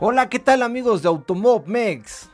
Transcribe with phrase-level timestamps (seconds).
[0.00, 2.28] Hola, ¿qué tal amigos de Automob Mex?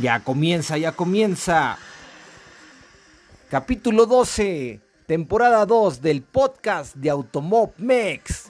[0.00, 1.78] Ya comienza, ya comienza.
[3.48, 8.46] Capítulo 12, temporada 2 del podcast de Automob Mex.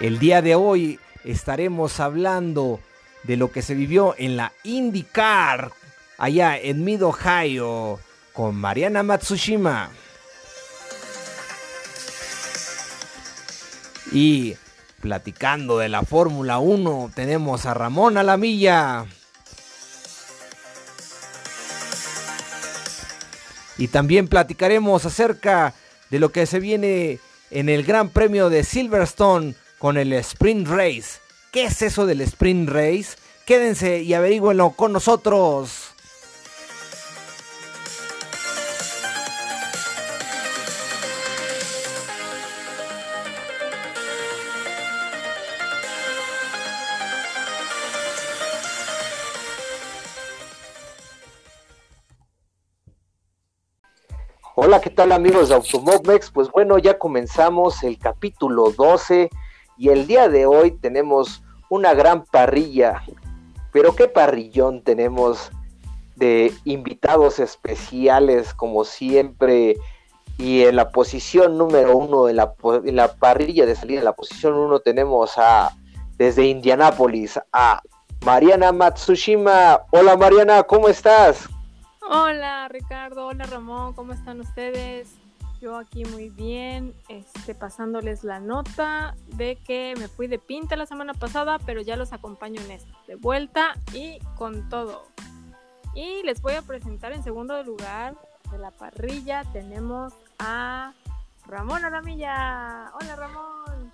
[0.00, 2.80] El día de hoy estaremos hablando
[3.24, 5.72] de lo que se vivió en la IndyCar
[6.16, 8.00] allá en Mid Ohio
[8.40, 9.90] con Mariana Matsushima.
[14.12, 14.56] Y
[15.02, 19.04] platicando de la Fórmula 1 tenemos a Ramón Alamilla.
[23.76, 25.74] Y también platicaremos acerca
[26.08, 27.20] de lo que se viene
[27.50, 31.20] en el Gran Premio de Silverstone con el Sprint Race.
[31.52, 33.18] ¿Qué es eso del Sprint Race?
[33.44, 35.89] Quédense y averigüenlo con nosotros.
[54.80, 56.30] ¿Qué tal amigos de Automovex?
[56.30, 59.28] Pues bueno, ya comenzamos el capítulo 12
[59.76, 63.02] y el día de hoy tenemos una gran parrilla.
[63.72, 65.50] Pero qué parrillón tenemos
[66.16, 69.76] de invitados especiales como siempre.
[70.38, 72.54] Y en la posición número uno, en la,
[72.84, 75.76] en la parrilla de salida, en la posición uno tenemos a,
[76.16, 77.82] desde Indianápolis, a
[78.24, 79.80] Mariana Matsushima.
[79.90, 81.50] Hola Mariana, ¿cómo estás?
[82.12, 85.14] Hola Ricardo, hola Ramón, ¿cómo están ustedes?
[85.60, 90.86] Yo aquí muy bien, este, pasándoles la nota de que me fui de pinta la
[90.86, 95.04] semana pasada, pero ya los acompaño en esta, de vuelta y con todo.
[95.94, 98.16] Y les voy a presentar en segundo lugar
[98.50, 100.92] de la parrilla, tenemos a
[101.46, 102.90] Ramón Aramilla.
[103.00, 103.92] Hola Ramón.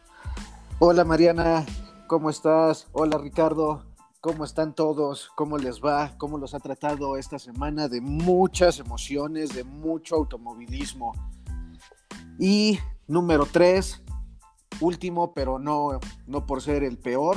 [0.78, 1.66] Hola Mariana,
[2.06, 2.88] ¿cómo estás?
[2.92, 3.84] Hola Ricardo,
[4.26, 5.30] ¿cómo están todos?
[5.36, 6.10] ¿Cómo les va?
[6.18, 11.12] ¿Cómo los ha tratado esta semana de muchas emociones, de mucho automovilismo?
[12.36, 14.02] Y número tres,
[14.80, 17.36] último, pero no, no por ser el peor,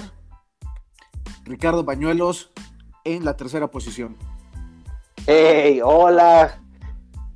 [1.43, 2.51] Ricardo Bañuelos
[3.03, 4.17] en la tercera posición.
[5.27, 5.81] ¡Hey!
[5.83, 6.59] ¡Hola!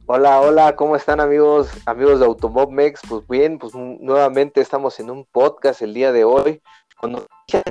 [0.08, 3.02] Hola, hola, ¿cómo están amigos, amigos de Automobmex?
[3.08, 6.60] Pues bien, pues nuevamente estamos en un podcast el día de hoy
[7.00, 7.64] con noticias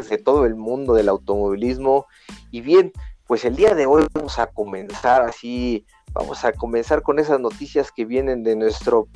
[0.00, 2.06] de todo el mundo del automovilismo.
[2.50, 2.92] Y bien,
[3.26, 5.84] pues el día de hoy vamos a comenzar así
[6.16, 9.06] Vamos a comenzar con esas noticias que vienen de nuestro,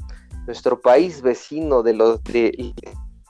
[0.47, 2.75] nuestro país vecino, de los de,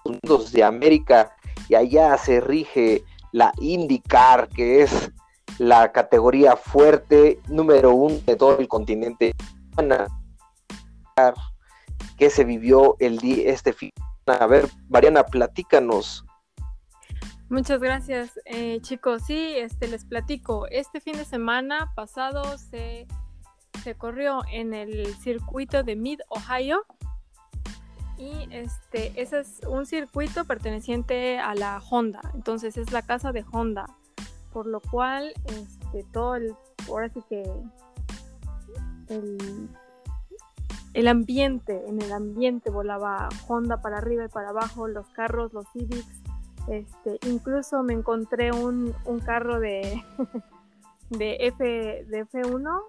[0.05, 1.37] Unidos de América,
[1.69, 5.13] y allá se rige la IndyCar, que es
[5.59, 9.35] la categoría fuerte número uno de todo el continente.
[12.19, 13.93] que se vivió el día, este fin.
[14.27, 16.25] A ver, Mariana, platícanos.
[17.51, 19.23] Muchas gracias, eh, chicos.
[19.27, 20.67] Sí, este les platico.
[20.69, 23.07] Este fin de semana pasado se
[23.83, 26.85] se corrió en el circuito de Mid Ohio
[28.19, 33.45] y este ese es un circuito perteneciente a la Honda entonces es la casa de
[33.51, 33.87] Honda
[34.53, 36.55] por lo cual este todo el
[36.89, 37.43] ahora sí que
[39.09, 39.71] el,
[40.93, 45.65] el ambiente en el ambiente volaba Honda para arriba y para abajo los carros los
[45.73, 46.20] Civics
[46.71, 48.95] este incluso me encontré un,
[49.25, 50.03] carro de
[51.11, 52.81] de F de F1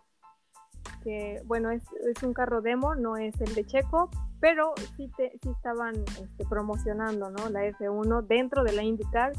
[1.03, 1.83] que bueno, es,
[2.23, 4.09] un carro demo, no es el de Checo,
[4.39, 9.33] pero sí, estaban este, promocionando la F1 dentro de la IndyCar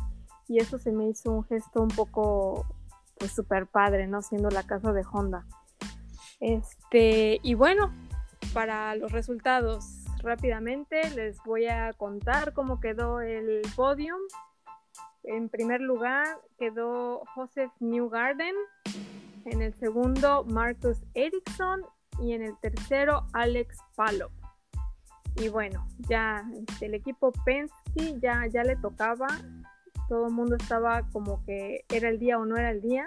[0.49, 2.67] y eso se me hizo un gesto un poco
[3.19, 4.23] pues súper padre, ¿no?
[4.23, 5.47] Siendo la casa de Honda.
[6.41, 7.93] Este, y bueno,
[8.53, 14.21] para los resultados, rápidamente les voy a contar cómo quedó el podium.
[15.25, 18.55] En primer lugar quedó Joseph Newgarden,
[19.45, 21.83] en el segundo Marcus Ericsson
[22.21, 24.31] y en el tercero Alex Palo.
[25.37, 29.29] Y bueno, ya este, el equipo Penske ya, ya le tocaba,
[30.09, 33.07] todo el mundo estaba como que era el día o no era el día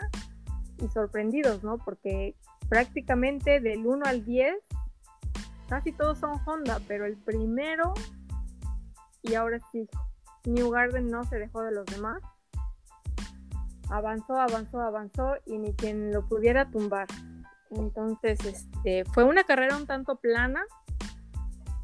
[0.79, 1.77] y sorprendidos, ¿no?
[1.77, 2.35] Porque
[2.67, 4.55] prácticamente del 1 al 10
[5.67, 7.93] casi todos son Honda, pero el primero
[9.21, 9.89] y ahora sí,
[10.45, 12.21] New Garden no se dejó de los demás
[13.89, 17.07] avanzó, avanzó, avanzó y ni quien lo pudiera tumbar.
[17.71, 20.63] Entonces, este, fue una carrera un tanto plana,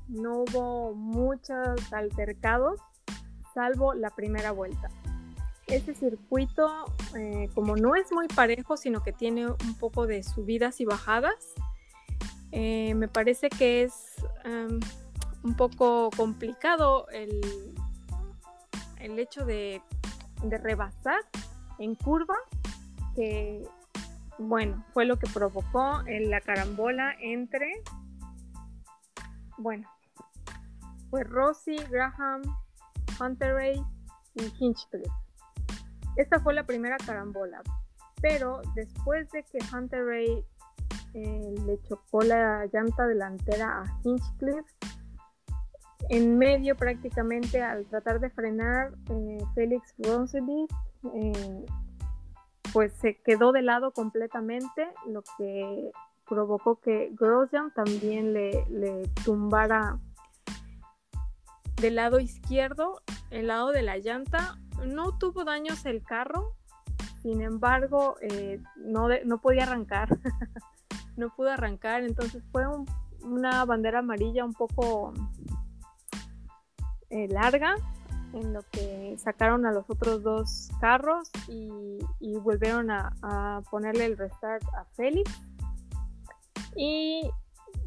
[0.08, 2.80] no hubo muchos altercados,
[3.54, 4.90] salvo la primera vuelta.
[5.68, 6.70] ese circuito,
[7.16, 11.54] eh, como no es muy parejo, sino que tiene un poco de subidas y bajadas,
[12.52, 14.16] eh, me parece que es
[15.44, 17.42] un poco complicado el,
[19.00, 19.82] el hecho de,
[20.44, 21.22] rebasar
[21.80, 22.36] en curva,
[23.16, 23.64] que
[24.38, 27.84] bueno, fue lo que provocó la carambola entre,
[29.58, 29.88] bueno,
[31.10, 32.42] fue Rossi, Graham,
[33.20, 33.84] Hunter Ray
[34.36, 35.12] y Hinchcliffe.
[36.16, 37.62] Esta fue la primera carambola,
[38.22, 40.44] pero después de que Hunter Ray
[41.14, 44.66] eh, le chocó la llanta delantera a Hinchcliffe,
[46.10, 50.68] en medio prácticamente al tratar de frenar, eh, Félix Ronseby
[51.14, 51.66] eh,
[52.74, 55.92] pues se quedó de lado completamente, lo que
[56.28, 60.00] provocó que Grosjean también le, le tumbara
[61.82, 64.58] del lado izquierdo, el lado de la llanta.
[64.86, 66.56] No tuvo daños el carro,
[67.22, 70.10] sin embargo, eh, no, no podía arrancar,
[71.22, 72.64] no pudo arrancar, entonces fue
[73.22, 75.14] una bandera amarilla un poco
[77.10, 77.76] eh, larga,
[78.34, 82.00] en lo que sacaron a los otros dos carros y,
[82.40, 85.32] volvieron a, ponerle el restart a Félix.
[86.76, 87.30] Y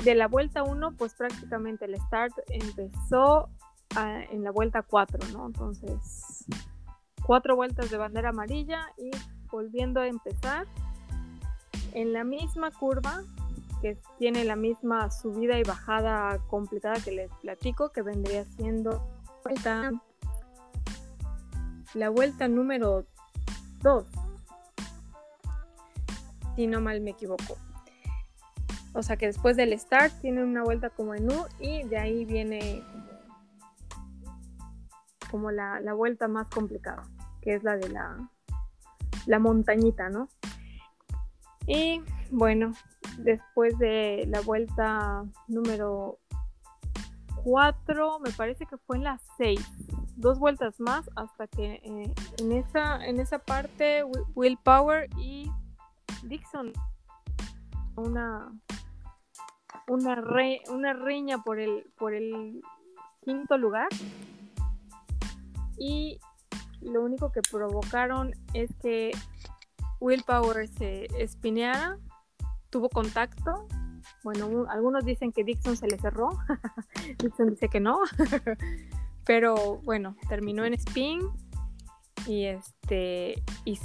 [0.05, 3.49] de la vuelta 1, pues prácticamente el start empezó
[4.31, 5.47] en la vuelta 4, ¿no?
[5.47, 6.45] Entonces,
[7.25, 9.11] cuatro vueltas de bandera amarilla y
[9.51, 10.67] volviendo a empezar
[11.94, 13.23] en la misma curva
[13.81, 19.06] que tiene la misma subida y bajada complicada que les platico, que vendría siendo
[21.94, 23.05] la vuelta número
[23.82, 24.06] 2.
[26.56, 27.56] Si no mal me equivoco.
[28.94, 32.25] O sea que después del start tiene una vuelta como en U y de ahí
[32.25, 32.82] viene
[35.31, 37.02] como, la, vuelta más complicada,
[37.43, 38.31] que es la de la,
[39.26, 40.29] la montañita, ¿no?
[41.66, 42.72] Y bueno,
[43.19, 46.19] después de la vuelta número
[47.43, 49.61] 4, me parece que fue en la 6
[50.16, 55.50] dos vueltas más hasta que eh, en, esa, en esa parte Will Power y
[56.22, 56.72] Dixon.
[57.96, 58.52] Una
[59.87, 60.22] una,
[60.70, 62.62] una riña por el por el
[63.25, 63.88] quinto lugar.
[65.78, 66.19] Y
[66.81, 69.11] lo único que provocaron es que
[70.05, 71.99] Will Power se espineara
[72.71, 73.67] tuvo contacto
[74.23, 76.29] bueno algunos dicen que Dixon se le cerró
[77.19, 78.01] Dixon dice que no
[79.25, 81.21] Pero bueno, terminó en spin
[82.27, 83.79] y este y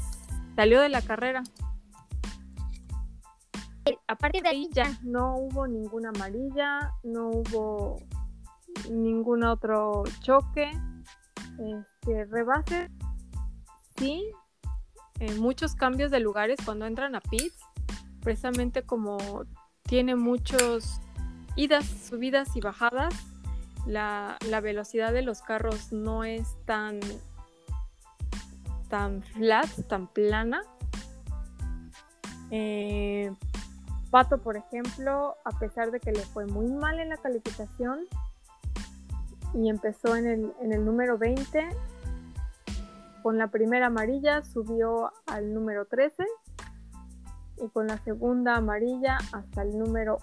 [0.55, 1.43] salió de la carrera.
[4.07, 7.97] Aparte de ahí ya no hubo ninguna amarilla, no hubo
[8.89, 10.71] ningún otro choque.
[11.59, 12.89] Este rebase
[13.97, 14.29] sí,
[15.37, 17.59] muchos cambios de lugares cuando entran a pits,
[18.21, 19.17] precisamente como
[19.83, 21.01] tiene muchos
[21.55, 23.13] idas, subidas y bajadas,
[23.85, 26.99] la, velocidad de los carros no es tan,
[28.87, 30.61] tan flat, tan plana.
[32.51, 33.31] Eh,
[34.11, 38.07] Pato, por ejemplo, a pesar de que le fue muy mal en la calificación
[39.53, 41.69] y empezó en el, en el número 20,
[43.21, 46.25] con la primera amarilla subió al número 13
[47.57, 50.19] y con la segunda amarilla hasta el número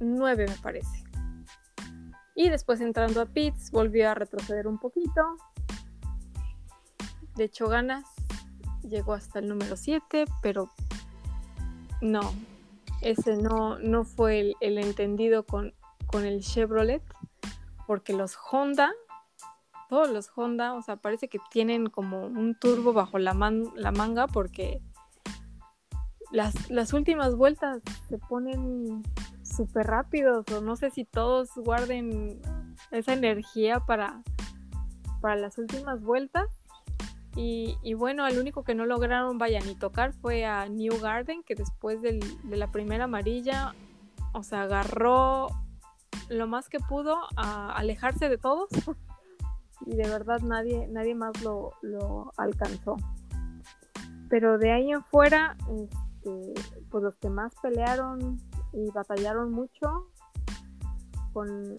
[0.00, 1.04] 9 me parece.
[2.34, 5.22] Y después entrando a pits volvió a retroceder un poquito.
[7.34, 8.04] De hecho ganas.
[8.82, 10.70] Llegó hasta el número 7, pero
[12.00, 12.20] no.
[13.02, 15.74] Ese no, no fue el, entendido con,
[16.06, 17.02] con el Chevrolet.
[17.86, 18.92] Porque los Honda,
[19.88, 23.34] todos los Honda, o sea, parece que tienen como un turbo bajo la,
[23.74, 24.80] la manga porque
[26.30, 29.02] las, las últimas vueltas se ponen
[29.42, 32.40] súper rápidos o no sé si todos guarden
[32.90, 34.22] esa energía para,
[35.20, 36.46] para las últimas vueltas.
[37.38, 41.54] Y, bueno, el único que no lograron, vaya, ni tocar fue a New Garden, que
[41.54, 43.74] después de la primera amarilla,
[44.32, 45.48] o sea, agarró
[46.30, 48.70] lo más que pudo a alejarse de todos.
[49.84, 52.96] Y de verdad nadie, nadie más lo, lo alcanzó.
[54.28, 56.54] Pero de ahí en fuera, este,
[56.90, 58.38] pues los que más pelearon
[58.72, 60.08] y batallaron mucho
[61.32, 61.76] con,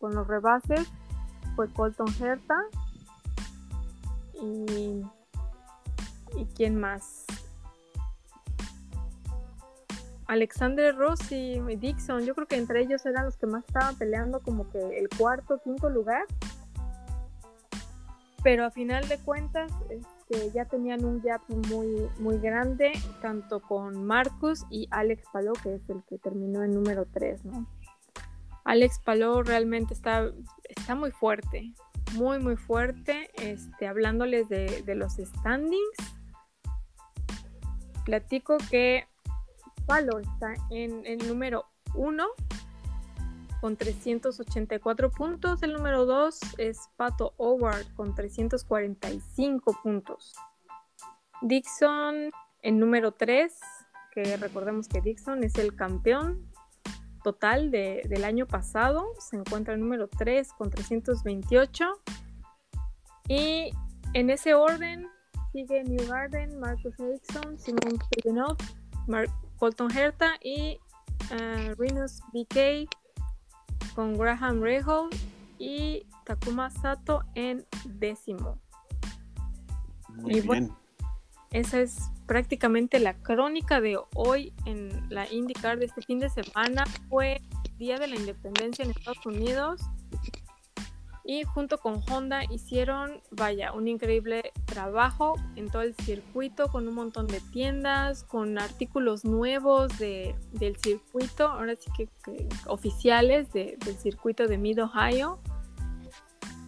[0.00, 0.90] los rebases
[1.56, 2.56] fue Colton Herta
[4.40, 5.02] y,
[6.36, 7.26] y quién más
[10.26, 12.24] Alexander Ross y Dixon.
[12.24, 15.60] Yo creo que entre ellos eran los que más estaban peleando como que el cuarto
[15.62, 16.24] quinto lugar
[18.44, 24.04] pero a final de cuentas este, ya tenían un gap muy, muy grande, tanto con
[24.04, 27.66] Marcus y Alex Palou, que es el que terminó en número 3, ¿no?
[28.64, 30.30] Alex Palou realmente está,
[30.64, 31.72] está muy fuerte,
[32.12, 35.96] muy, muy fuerte, este, hablándoles de, los standings.
[38.04, 39.08] Platico que
[39.86, 42.26] Palou está en el número 1
[43.64, 45.62] con 384 puntos.
[45.62, 50.34] El número 2 es Pato Howard con 345 puntos.
[51.40, 52.30] Dixon
[52.60, 53.58] en número 3,
[54.12, 56.46] que recordemos que Dixon es el campeón
[57.22, 59.06] total del año pasado.
[59.18, 61.86] Se encuentra en número 3 con 328.
[63.28, 63.70] Y
[64.12, 65.08] en ese orden
[65.54, 68.58] sigue New Garden, Marcus Erickson, Simon Pigenov,
[69.56, 70.78] Colton Herta y
[71.30, 72.90] uh, Renus BK
[73.94, 75.08] con Graham Rahal
[75.58, 78.58] y Takuma Sato en décimo.
[80.08, 80.70] Muy bien.
[81.50, 86.84] esa es prácticamente la crónica de hoy en la IndyCar de este fin de semana.
[87.08, 87.40] Fue
[87.78, 89.80] Día de la Independencia en Estados Unidos
[91.26, 96.94] y junto con Honda hicieron, vaya, un increíble trabajo en todo el circuito con un
[96.94, 102.08] montón de tiendas, con artículos nuevos de, del circuito, ahora sí que,
[102.66, 105.38] oficiales del circuito de Mid Ohio.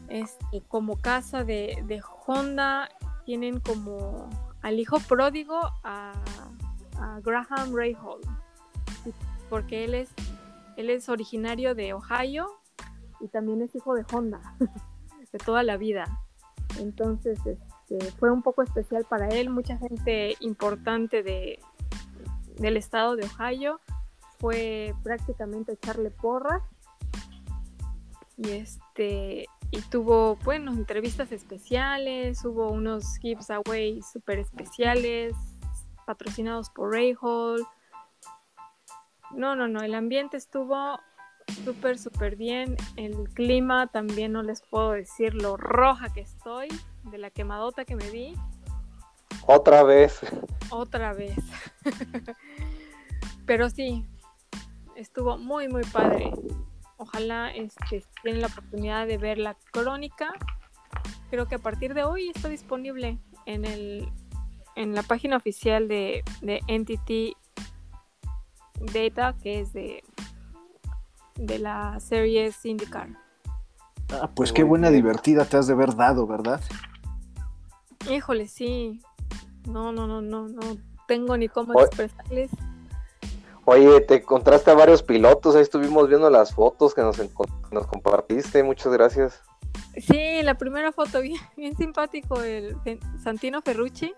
[0.08, 2.88] Este, como casa de, de, Honda
[3.24, 4.30] tienen como
[4.62, 6.14] al hijo pródigo a,
[7.22, 8.20] Graham Rahal,
[9.50, 10.08] porque él es,
[10.78, 12.48] él es originario de Ohio
[13.20, 14.40] y también es hijo de Honda
[15.32, 16.04] de toda la vida.
[16.78, 19.50] Entonces este, fue un poco especial para él.
[19.50, 21.58] Mucha gente importante de,
[22.58, 23.80] del estado de Ohio
[24.38, 26.62] fue prácticamente echarle porras.
[28.36, 35.34] Y este y tuvo, bueno, entrevistas especiales, hubo unos giveaways súper especiales
[36.06, 37.66] patrocinados por Hall
[39.34, 41.00] No, no, no, el ambiente estuvo
[41.64, 42.76] súper, súper bien.
[42.96, 46.68] El clima también no les puedo decir lo roja que estoy
[47.04, 48.34] de la quemadota que me di.
[49.46, 50.20] Otra vez.
[50.70, 51.36] Otra vez.
[53.46, 54.04] Pero sí,
[54.96, 56.32] estuvo muy, muy padre.
[56.96, 60.32] Ojalá este, tienen la oportunidad de ver la crónica.
[61.30, 64.08] Creo que a partir de hoy está disponible en, el,
[64.74, 67.36] en la página oficial de, de Entity
[68.92, 70.02] Data, que es de
[71.36, 73.08] de la serie Syndicar.
[74.10, 76.60] Ah, pues qué buena divertida te has de haber dado, ¿verdad?
[78.08, 79.00] Híjole, sí.
[79.68, 80.60] No, no, no, no, no
[81.08, 82.50] tengo ni cómo expresarles.
[83.64, 87.18] Oye, te encontraste a varios pilotos, ahí estuvimos viendo las fotos que nos,
[87.72, 89.42] nos compartiste, muchas gracias.
[89.96, 92.76] Sí, la primera foto, bien, bien simpático, el
[93.22, 94.14] Santino Ferrucci.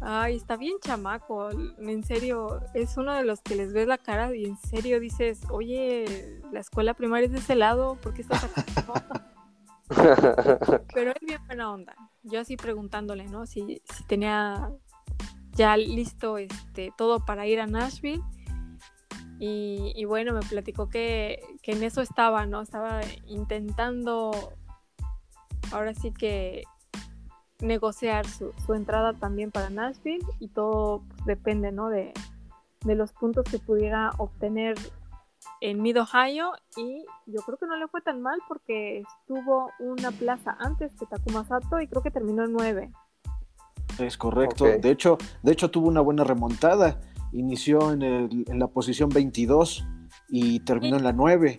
[0.00, 4.34] Ay, está bien chamaco, en serio, es uno de los que les ves la cara
[4.34, 8.44] y en serio dices, oye, la escuela primaria es de ese lado, ¿por qué estás
[8.44, 9.24] acá?
[10.94, 11.94] Pero es bien buena onda.
[12.22, 13.46] Yo así preguntándole, ¿no?
[13.46, 14.70] Si, si tenía
[15.52, 18.22] ya listo este todo para ir a Nashville.
[19.38, 22.62] Y, y bueno, me platicó que, que en eso estaba, ¿no?
[22.62, 24.52] Estaba intentando
[25.72, 26.62] ahora sí que
[27.64, 31.88] negociar su, entrada también para Nashville y todo pues, depende ¿no?
[31.88, 32.12] de,
[32.84, 34.76] los puntos que pudiera obtener
[35.60, 40.10] en Mid Ohio y yo creo que no le fue tan mal porque estuvo una
[40.10, 42.92] plaza antes que Takuma Sato y creo que terminó en 9.
[43.98, 44.64] Es correcto.
[44.64, 47.00] De, hecho, de hecho tuvo una buena remontada.
[47.32, 49.86] Inició en, el, en la posición 22
[50.28, 51.58] y terminó en la 9.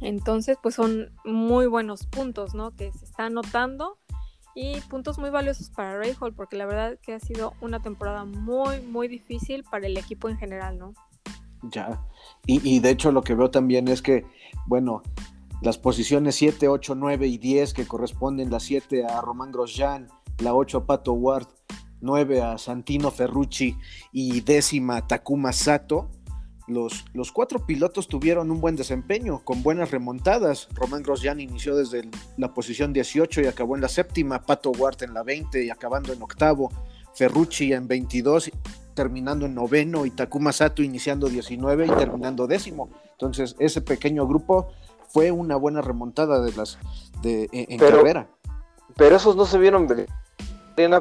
[0.00, 2.74] Entonces, pues son muy buenos puntos, ¿no?
[2.74, 3.98] Que se están notando
[4.54, 8.24] y puntos muy valiosos para Ray Hall porque la verdad que ha sido una temporada
[8.24, 10.94] muy muy difícil para el equipo en general, ¿no?
[11.70, 12.00] Ya,
[12.46, 14.26] y, de hecho lo que veo también es que,
[14.66, 15.02] bueno,
[15.62, 20.08] las posiciones 7, 8, 9 y 10 que corresponden, la 7 a Román Grosjean,
[20.40, 21.46] la 8 a Pato Ward,
[22.02, 23.78] 9 a Santino Ferrucci
[24.12, 26.10] y décima Takuma Sato,
[26.66, 30.68] los, cuatro pilotos tuvieron un buen desempeño, con buenas remontadas.
[30.72, 35.14] Román Grosjean inició desde la posición 18 y acabó en la séptima, Pato Ward en
[35.14, 36.70] la 20 y acabando en octavo,
[37.14, 38.50] Ferrucci en 22
[38.94, 42.90] terminando en noveno y Takuma Sato iniciando 19 y terminando décimo.
[43.12, 44.68] Entonces ese pequeño grupo
[45.08, 46.78] fue una buena remontada de las
[47.22, 48.28] de, e, en carrera.
[48.96, 49.88] Pero esos no se vieron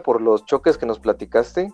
[0.04, 1.72] por los choques que nos platicaste.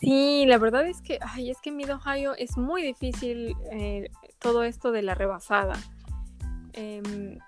[0.00, 4.10] Sí, la verdad es que, ay, es que en Mid Ohio es muy difícil eh,
[4.38, 5.74] todo esto de la rebasada.
[6.74, 7.38] Eh,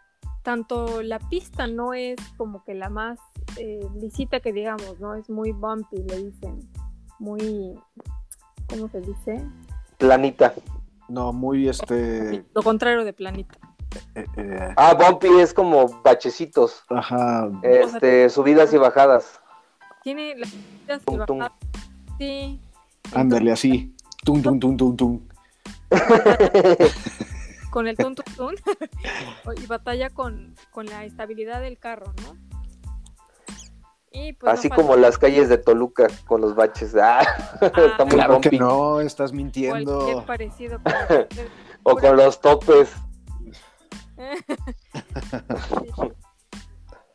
[0.42, 3.18] tanto la pista no es como que la más
[3.56, 5.14] eh, lisita que digamos, ¿no?
[5.14, 6.68] Es muy bumpy, le dicen.
[7.18, 7.78] Muy,
[8.68, 9.44] ¿cómo se dice?
[9.98, 10.54] Planita.
[11.08, 12.44] No, muy este.
[12.54, 13.58] Lo contrario de planita.
[14.14, 16.84] eh, eh, Ah, bumpy es como bachecitos.
[16.88, 17.50] ajá.
[17.62, 19.40] Este, subidas y bajadas.
[20.04, 21.38] Tiene las subidas y Tum, tum.
[21.38, 21.58] bajadas.
[22.18, 22.60] Sí.
[23.14, 23.94] Ándale así.
[24.25, 25.28] Tum, tum, tum, tum, tum.
[27.70, 28.54] con el tun tun tun
[29.62, 32.37] y batalla con, con la estabilidad del carro, ¿no?
[34.10, 36.94] Y pues Así como las calles de Toluca con los baches.
[36.96, 37.20] Ah,
[37.60, 40.25] está muy Claro que no, estás mintiendo.
[40.26, 40.80] parecido
[41.84, 42.90] O con los topes.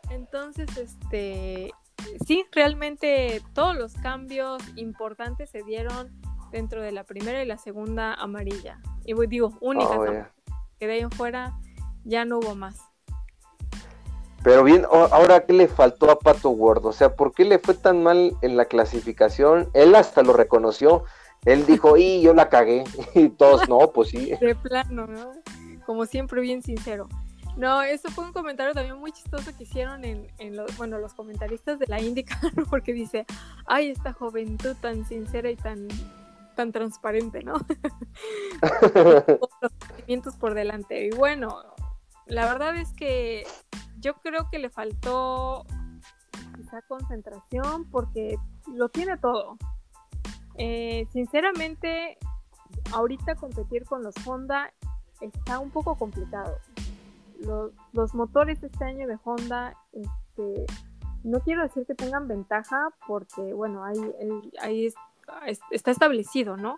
[0.10, 1.72] Entonces, este,
[2.26, 6.12] sí, realmente todos los cambios importantes se dieron
[6.52, 8.80] dentro de la primera y la segunda amarilla.
[9.06, 10.06] Y digo, únicas, Oh,
[10.80, 11.58] que de ahí en fuera
[12.04, 12.80] ya no hubo más.
[14.44, 16.86] Pero bien, ahora, ¿qué le faltó a Pato Ward?
[16.86, 19.70] O sea, ¿por qué le fue tan mal en la clasificación?
[19.74, 21.06] Él hasta lo reconoció.
[21.46, 22.84] Él dijo, y yo la cagué.
[23.16, 24.34] Y todos, no, pues sí.
[24.42, 25.32] De plano, ¿no?
[25.86, 27.08] Como siempre, bien sincero.
[27.56, 31.14] No, eso fue un comentario también muy chistoso que hicieron en, en los, bueno, los
[31.14, 33.26] comentaristas de la IndyCar, porque dice,
[33.66, 35.88] ay, esta juventud tan sincera y tan,
[36.56, 37.54] tan transparente, ¿no?
[39.62, 41.06] Los sentimientos por delante.
[41.06, 41.62] Y bueno,
[42.26, 43.46] la verdad es que
[44.00, 45.66] yo creo que le faltó
[46.56, 49.58] quizá concentración porque lo tiene todo.
[50.56, 52.18] Eh, sinceramente,
[52.92, 54.74] ahorita competir con los Honda
[55.22, 56.60] está un poco complicado.
[57.46, 60.66] Los, los motores este año de Honda, este,
[61.24, 64.96] no quiero decir que tengan ventaja porque, bueno, ahí, ahí- ahí es-
[65.48, 66.78] es- está establecido, ¿no?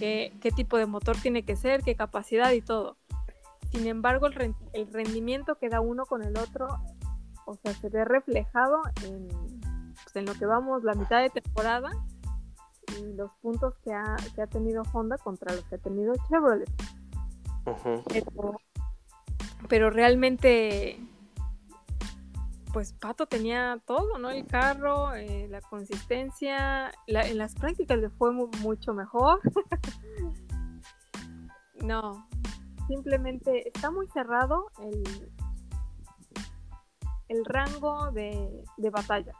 [0.00, 2.96] Qué, qué tipo de motor tiene que ser, qué capacidad y todo.
[3.72, 6.66] Sin embargo, el, ren- el rendimiento que da uno con el otro,
[7.46, 11.90] o sea, se ve reflejado en, pues, en lo que vamos la mitad de temporada
[12.98, 16.70] y los puntos que ha, que ha tenido Honda contra los que ha tenido Chevrolet.
[18.08, 18.56] Pero,
[19.68, 20.98] pero realmente,
[22.72, 24.30] pues Pato tenía todo, ¿no?
[24.30, 29.40] El carro, eh, la consistencia, la- en las prácticas le fue mu- mucho mejor.
[31.82, 32.26] no,
[32.88, 35.32] simplemente está muy cerrado el,
[37.28, 39.32] el rango de, de batalla.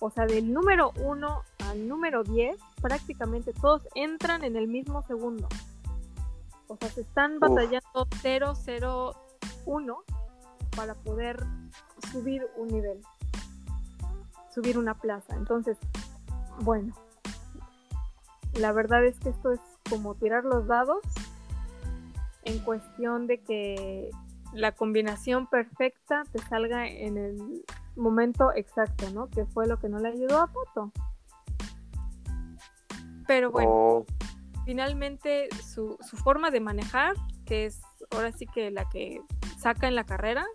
[0.00, 5.48] O sea, del número 1 al número 10, prácticamente todos entran en el mismo segundo.
[6.68, 9.12] O sea, se están batallando 0, 0,
[9.68, 9.96] 1
[10.74, 11.44] para poder
[12.10, 13.00] subir un nivel,
[14.50, 15.36] subir una plaza.
[15.36, 15.76] Entonces,
[16.60, 16.94] bueno,
[18.54, 21.02] la verdad es que esto es como tirar los dados
[22.44, 24.10] en cuestión de que
[24.52, 29.28] la combinación perfecta te salga en el momento exacto, ¿no?
[29.28, 30.92] Que fue lo que no le ayudó a Pato.
[33.26, 34.06] Pero bueno, Oh,
[34.64, 39.20] finalmente su, su forma de manejar, que es ahora sí que la que
[39.58, 40.46] saca en la carrera,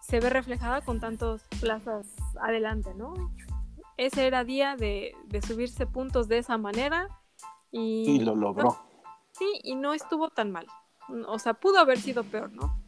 [0.00, 2.06] se ve reflejada con tantos plazas
[2.40, 3.14] adelante, ¿no?
[3.96, 7.08] Ese era día de, de subirse puntos de esa manera
[7.72, 8.76] y, Y lo logró.
[9.32, 10.66] sí, y no estuvo tan mal.
[11.28, 12.82] O sea, pudo haber sido peor, ¿no?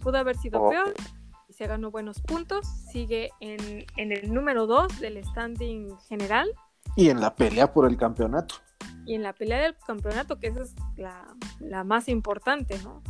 [0.00, 0.70] Pudo haber sido Oh.
[0.70, 0.94] peor
[1.48, 2.66] y se ganó buenos puntos.
[2.92, 6.50] Sigue en, en el número 2 del standing general
[6.96, 8.56] Y en la pelea por el campeonato.
[9.08, 13.02] Y en la pelea del campeonato, que esa es la, la más importante, ¿no?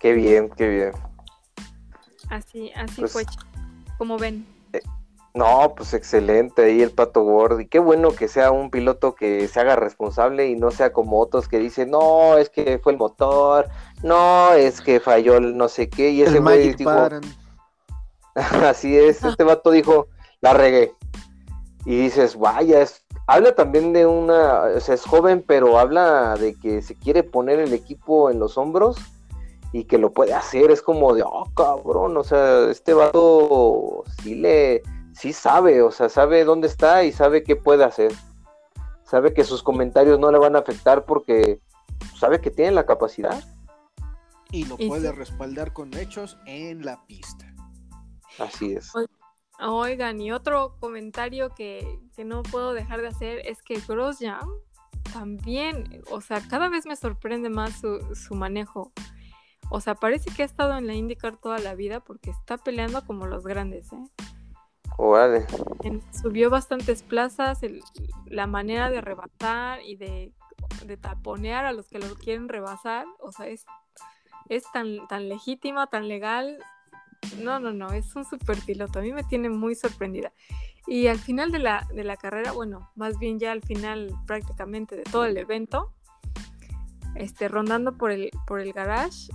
[0.00, 0.92] qué bien, qué bien.
[2.28, 3.24] Así, así Pues- fue,
[3.98, 4.44] como ven.
[5.34, 7.60] No, pues excelente ahí el Pato Ward.
[7.60, 11.20] Y qué bueno que sea un piloto que se haga responsable y no sea como
[11.20, 13.68] otros que dicen, no, es que fue el motor,
[14.02, 16.10] no, es que falló el no sé qué.
[16.10, 16.90] Y ese güey dijo,
[18.34, 20.08] así es, este vato dijo,
[20.40, 20.92] la regué.
[21.84, 26.54] Y dices, vaya, es, habla también de una, o sea, es joven, pero habla de
[26.54, 28.96] que se quiere poner el equipo en los hombros
[29.72, 30.70] y que lo puede hacer.
[30.70, 34.82] Es como de, oh, cabrón, o sea, este vato sí le,
[35.14, 38.12] sí sabe, o sea, sabe dónde está y sabe qué puede hacer.
[39.04, 41.60] Sabe que sus comentarios no le van a afectar porque
[42.18, 43.42] sabe que tiene la capacidad.
[44.50, 45.14] Y lo Y puede sí.
[45.14, 47.46] respaldar con hechos en la pista.
[48.38, 48.92] Así es.
[49.64, 54.40] Oigan, y otro comentario que, que no puedo dejar de hacer es que Grosjean
[55.12, 58.92] también, o sea, cada vez me sorprende más su, su manejo.
[59.70, 63.04] O sea, parece que ha estado en la IndyCar toda la vida porque está peleando
[63.06, 64.04] como los grandes, ¿eh?
[65.82, 67.82] En- subió bastantes plazas, el-
[68.26, 70.32] la manera de rebasar y de,
[70.86, 73.64] de taponear a los que lo quieren rebasar, o sea, es
[74.48, 76.58] es tan, tan legítima, tan legal.
[77.42, 78.98] No, no, no, es un super piloto.
[78.98, 80.32] A mí me tiene muy sorprendida.
[80.86, 84.96] Y al final de la, de la carrera, bueno, más bien ya al final prácticamente
[84.96, 85.92] de todo el evento,
[87.14, 89.28] este, rondando por el, por el garage,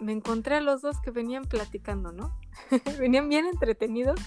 [0.00, 2.34] me encontré a los dos que venían platicando, ¿no?
[2.98, 4.18] venían bien entretenidos,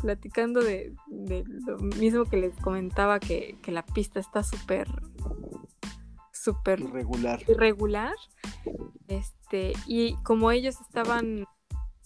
[0.00, 4.88] platicando de, de, lo mismo que les comentaba, que, que la pista está súper,
[6.32, 7.42] súper Irregular.
[7.48, 8.14] irregular.
[9.06, 11.46] Este, y como ellos estaban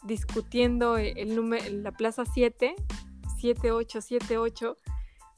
[0.04, 2.74] discutiendo el número, la plaza 7,
[3.40, 4.76] 78, 78,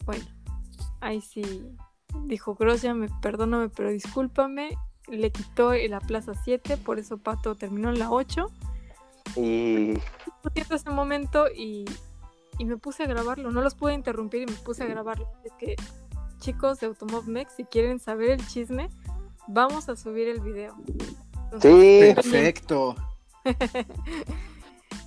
[0.04, 0.24] bueno,
[1.00, 1.42] ahí sí
[2.24, 4.76] dijo Grosja, me perdóname, pero discúlpame,
[5.08, 8.46] le quitó la plaza 7, por eso Pato terminó en la 8.
[9.36, 9.94] Y
[10.24, 11.84] Discutiendo ese momento y,
[12.58, 15.28] y me puse a grabarlo, no los pude interrumpir y me puse a grabarlo.
[15.44, 15.76] Es que,
[16.38, 18.88] chicos de Automob Mex, si quieren saber el chisme,
[19.46, 20.74] vamos a subir el video.
[21.52, 22.96] Entonces, sí, Perfecto.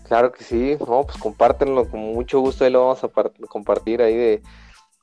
[0.08, 0.76] Claro que sí.
[0.80, 2.66] No, pues compártenlo con mucho gusto.
[2.66, 4.42] Ahí lo vamos a par- compartir ahí de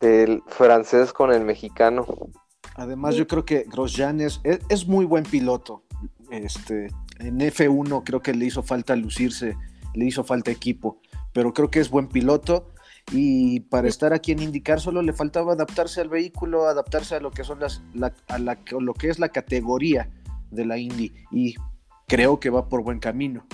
[0.00, 2.06] del francés con el mexicano.
[2.74, 5.82] Además, yo creo que Grosjean es, es, es muy buen piloto.
[6.30, 6.86] Este,
[7.18, 9.56] en F1 creo que le hizo falta lucirse,
[9.94, 11.00] le hizo falta equipo,
[11.34, 12.70] pero creo que es buen piloto
[13.12, 17.30] y para estar aquí en indicar solo le faltaba adaptarse al vehículo, adaptarse a lo
[17.30, 20.08] que son las, la- a la- a lo que es la categoría
[20.50, 21.56] de la Indy y
[22.10, 23.46] creo que va por buen camino.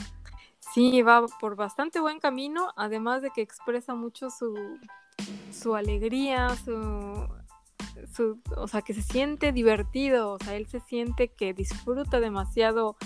[0.73, 4.79] Sí, va por bastante buen camino, además de que expresa mucho su,
[5.53, 7.29] su alegría, su,
[8.15, 12.97] su, o sea, que se siente divertido, o sea, él se siente que disfruta demasiado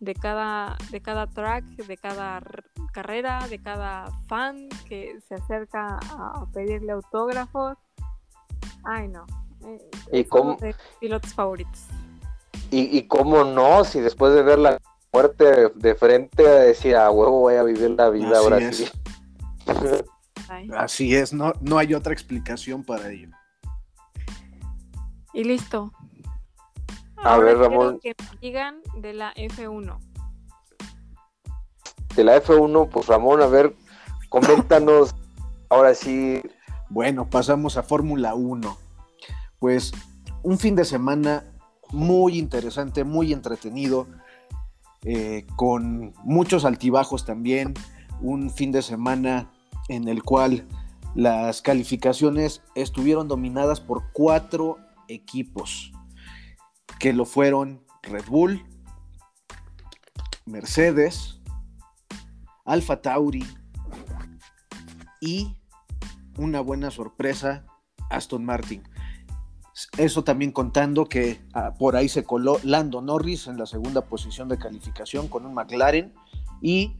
[0.00, 2.42] de cada, de cada track, de cada
[2.94, 7.76] carrera, de cada fan que se acerca a, pedirle autógrafos.
[8.84, 9.26] Ay, no.
[9.66, 11.84] eh, ¿Y cómo- de pilotos favoritos.
[12.70, 14.80] Y, y cómo no, si después de ver la
[15.14, 18.76] muerte de, frente, a decir, a huevo voy a vivir la vida Así ahora es.
[18.76, 18.90] sí.
[20.76, 23.28] Así es, no, no hay otra explicación para ello.
[25.32, 25.92] Y listo.
[27.16, 28.00] A Ahora ver, Ramón.
[28.02, 29.98] Que me digan de la F1.
[32.16, 33.74] De la F1, pues Ramón, a ver,
[34.28, 35.14] coméntanos,
[35.70, 36.42] ahora sí,
[36.90, 38.76] Bueno, pasamos a Fórmula 1.
[39.58, 39.92] Pues
[40.42, 41.44] un fin de semana
[41.90, 44.06] muy interesante, muy entretenido,
[45.04, 47.74] eh, con muchos altibajos también.
[48.20, 49.50] Un fin de semana
[49.88, 50.66] en el cual
[51.14, 55.92] las calificaciones estuvieron dominadas por cuatro equipos,
[56.98, 58.64] que lo fueron Red Bull,
[60.46, 61.40] Mercedes,
[62.64, 63.44] Alfa Tauri
[65.20, 65.56] y
[66.36, 67.66] una buena sorpresa,
[68.10, 68.82] Aston Martin.
[69.98, 74.48] Eso también contando que ah, por ahí se coló Lando Norris en la segunda posición
[74.48, 76.14] de calificación con un McLaren
[76.62, 76.96] y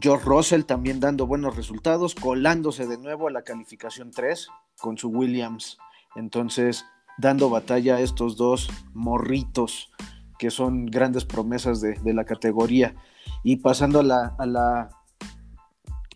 [0.00, 4.48] George Russell también dando buenos resultados, colándose de nuevo a la calificación 3
[4.80, 5.78] con su Williams.
[6.16, 6.84] Entonces,
[7.18, 9.92] dando batalla a estos dos morritos
[10.38, 12.96] que son grandes promesas de, de la categoría.
[13.44, 14.88] Y pasando a la, a la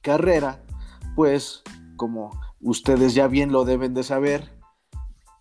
[0.03, 0.61] carrera,
[1.14, 1.62] pues
[1.96, 4.58] como ustedes ya bien lo deben de saber,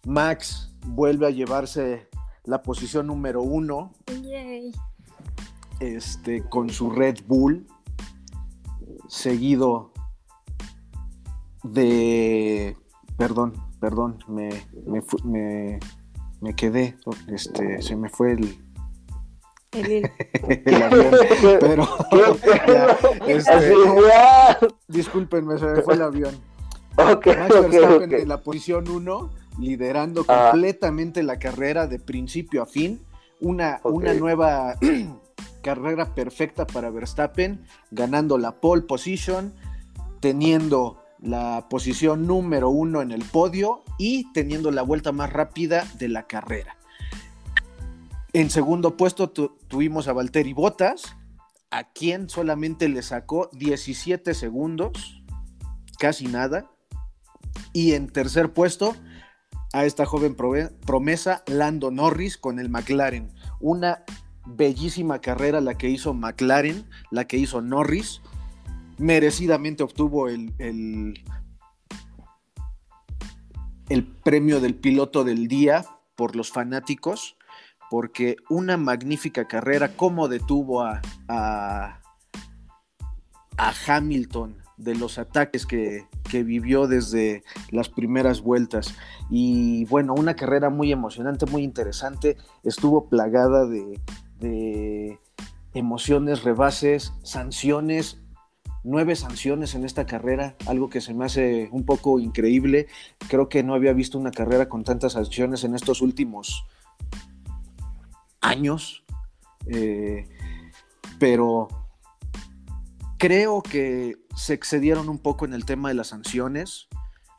[0.07, 2.07] Max vuelve a llevarse
[2.45, 3.91] la posición número uno
[4.21, 4.71] Yay.
[5.81, 7.67] este, con su Red Bull,
[9.09, 9.91] seguido
[11.63, 12.77] de...
[13.17, 14.49] Perdón, perdón, me,
[14.85, 15.79] me, me,
[16.39, 16.95] me quedé,
[17.27, 18.57] este, se me fue el,
[19.73, 21.11] El avión,
[21.59, 21.85] pero
[22.47, 26.35] ya, este, discúlpenme, se me fue el avión.
[26.97, 28.19] Ok, Max ok, Verstappen ok.
[28.21, 30.49] en la posición 1, liderando Ah.
[30.51, 33.01] completamente la carrera de principio a fin.
[33.39, 34.75] Una, una nueva
[35.61, 39.53] carrera perfecta para Verstappen, ganando la pole position,
[40.19, 46.09] teniendo la posición número uno en el podio y teniendo la vuelta más rápida de
[46.09, 46.77] la carrera.
[48.33, 51.15] En segundo puesto tu- tuvimos a Valtteri Bottas,
[51.71, 55.23] a quien solamente le sacó 17 segundos,
[55.99, 56.69] casi nada.
[57.73, 58.95] Y en tercer puesto,
[59.73, 63.33] a esta joven promesa, Lando Norris con el McLaren.
[63.59, 64.03] Una
[64.45, 68.21] bellísima carrera la que hizo McLaren, la que hizo Norris.
[68.97, 71.23] Merecidamente obtuvo el, el,
[74.23, 77.37] premio del piloto del día por los fanáticos,
[77.89, 82.01] porque una magnífica carrera, como detuvo a, a
[83.87, 88.95] Hamilton de los ataques que, que vivió desde las primeras vueltas.
[89.29, 92.37] Y bueno, una carrera muy emocionante, muy interesante.
[92.63, 93.99] Estuvo plagada de,
[94.39, 95.19] de
[95.73, 98.21] emociones, rebases, sanciones,
[98.83, 102.87] nueve sanciones en esta carrera, algo que se me hace un poco increíble.
[103.27, 106.65] Creo que no había visto una carrera con tantas sanciones en estos últimos
[108.39, 109.03] años,
[109.65, 110.29] eh,
[111.19, 111.67] pero
[113.17, 116.87] creo que se excedieron un poco en el tema de las sanciones.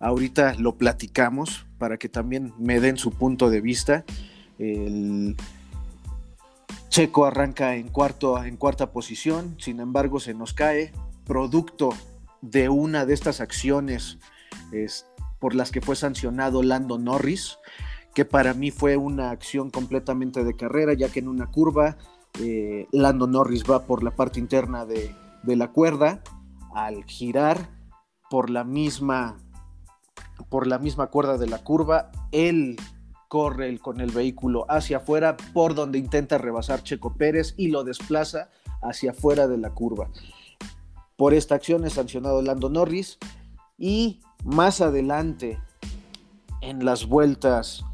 [0.00, 4.04] Ahorita lo platicamos para que también me den su punto de vista.
[4.58, 5.36] El
[6.88, 10.92] Checo arranca en, cuarto, en cuarta posición, sin embargo se nos cae,
[11.24, 11.90] producto
[12.40, 14.18] de una de estas acciones
[15.38, 17.58] por las que fue sancionado Lando Norris,
[18.14, 21.96] que para mí fue una acción completamente de carrera, ya que en una curva
[22.40, 26.22] eh, Lando Norris va por la parte interna de, de la cuerda,
[26.74, 27.70] al girar
[28.30, 29.36] por la misma
[30.50, 32.76] por la misma cuerda de la curva, él
[33.28, 38.48] corre con el vehículo hacia afuera por donde intenta rebasar Checo Pérez y lo desplaza
[38.82, 40.10] hacia afuera de la curva.
[41.16, 43.18] Por esta acción es sancionado Lando Norris
[43.76, 45.58] y más adelante
[46.60, 47.84] en las vueltas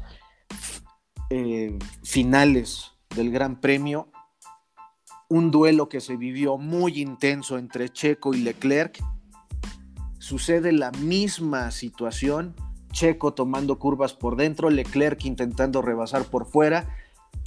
[1.29, 4.09] eh, finales del Gran Premio,
[5.29, 9.03] un duelo que se vivió muy intenso entre Checo y Leclerc,
[10.19, 12.55] sucede la misma situación
[12.95, 16.87] Checo tomando curvas por dentro, Leclerc intentando rebasar por fuera,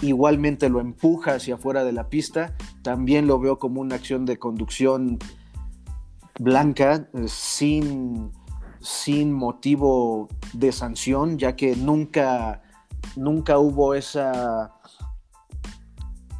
[0.02, 4.38] igualmente lo empuja hacia afuera de la pista, también lo veo como una acción de
[4.38, 5.18] conducción
[6.38, 8.30] blanca, eh, sin,
[8.80, 12.62] sin motivo de sanción, ya que nunca,
[13.16, 14.77] nunca hubo esa,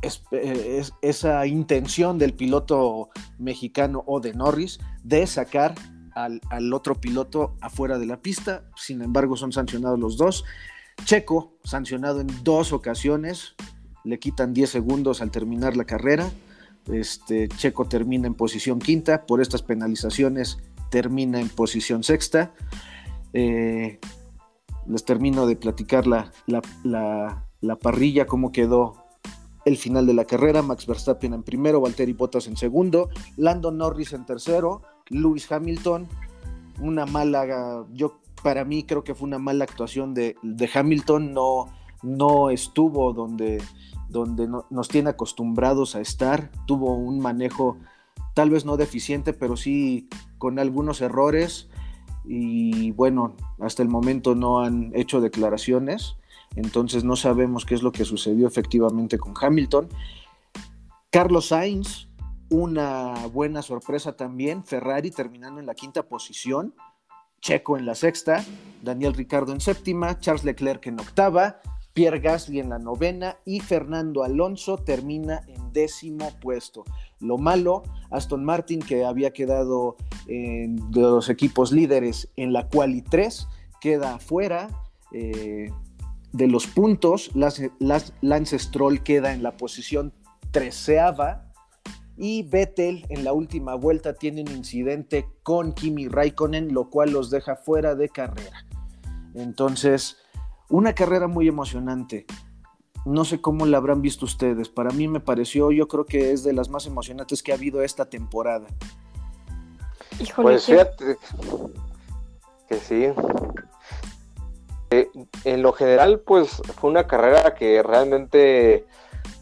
[0.03, 5.75] eh, esa intención del piloto mexicano o de Norris de sacar
[6.15, 8.65] al, otro piloto afuera de la pista.
[8.77, 10.45] Sin embargo, son sancionados los dos.
[11.05, 13.55] Checo, sancionado en dos ocasiones,
[14.05, 16.29] le quitan 10 segundos al terminar la carrera.
[16.93, 20.59] Este, Checo termina en posición quinta, por estas penalizaciones
[20.91, 22.53] termina en posición sexta.
[23.33, 23.99] Eh,
[24.87, 29.05] les termino de platicar la, la, parrilla, cómo quedó
[29.69, 30.63] el final de la carrera.
[30.63, 36.09] Max Verstappen en primero, Valtteri Bottas en segundo, Lando Norris en tercero, Lewis Hamilton,
[36.81, 40.37] una mala, yo para mí creo que fue una mala actuación de,
[40.73, 41.67] Hamilton, no,
[42.03, 43.63] no estuvo donde,
[44.09, 47.79] donde nos tiene acostumbrados a estar, tuvo un manejo
[48.35, 51.69] tal vez no deficiente, pero sí con algunos errores
[52.25, 56.17] y bueno, hasta el momento no han hecho declaraciones,
[56.57, 59.89] entonces no sabemos qué es lo que sucedió efectivamente con Hamilton.
[61.11, 62.09] Carlos Sainz,
[62.51, 66.75] una buena sorpresa también, Ferrari terminando en la quinta posición,
[67.41, 68.45] Checo en la sexta,
[68.83, 71.61] Daniel Ricardo en séptima, Charles Leclerc en octava,
[71.99, 76.85] Pierre Gasly en la novena y Fernando Alonso termina en décimo puesto.
[77.19, 83.49] Lo malo, Aston Martin, que había quedado de los equipos líderes en la quali 3,
[83.81, 84.69] queda afuera
[85.13, 85.73] eh,
[86.33, 87.31] de los puntos.
[87.35, 90.13] Lance Stroll queda en la posición
[90.51, 91.53] treceava
[92.17, 97.31] y Vettel en la última vuelta tiene un incidente con Kimi Raikkonen, lo cual los
[97.31, 98.67] deja fuera de carrera.
[99.35, 100.17] Entonces,
[100.69, 102.27] una carrera muy emocionante.
[103.07, 104.69] No sé cómo la habrán visto ustedes.
[104.69, 107.83] Para mí me pareció, yo creo que es de las más emocionantes que ha habido
[107.83, 108.67] esta temporada.
[110.21, 111.17] Híjole, pues fíjate
[112.69, 113.07] que sí.
[114.91, 115.11] Eh,
[115.45, 118.87] en lo general, pues fue una carrera que realmente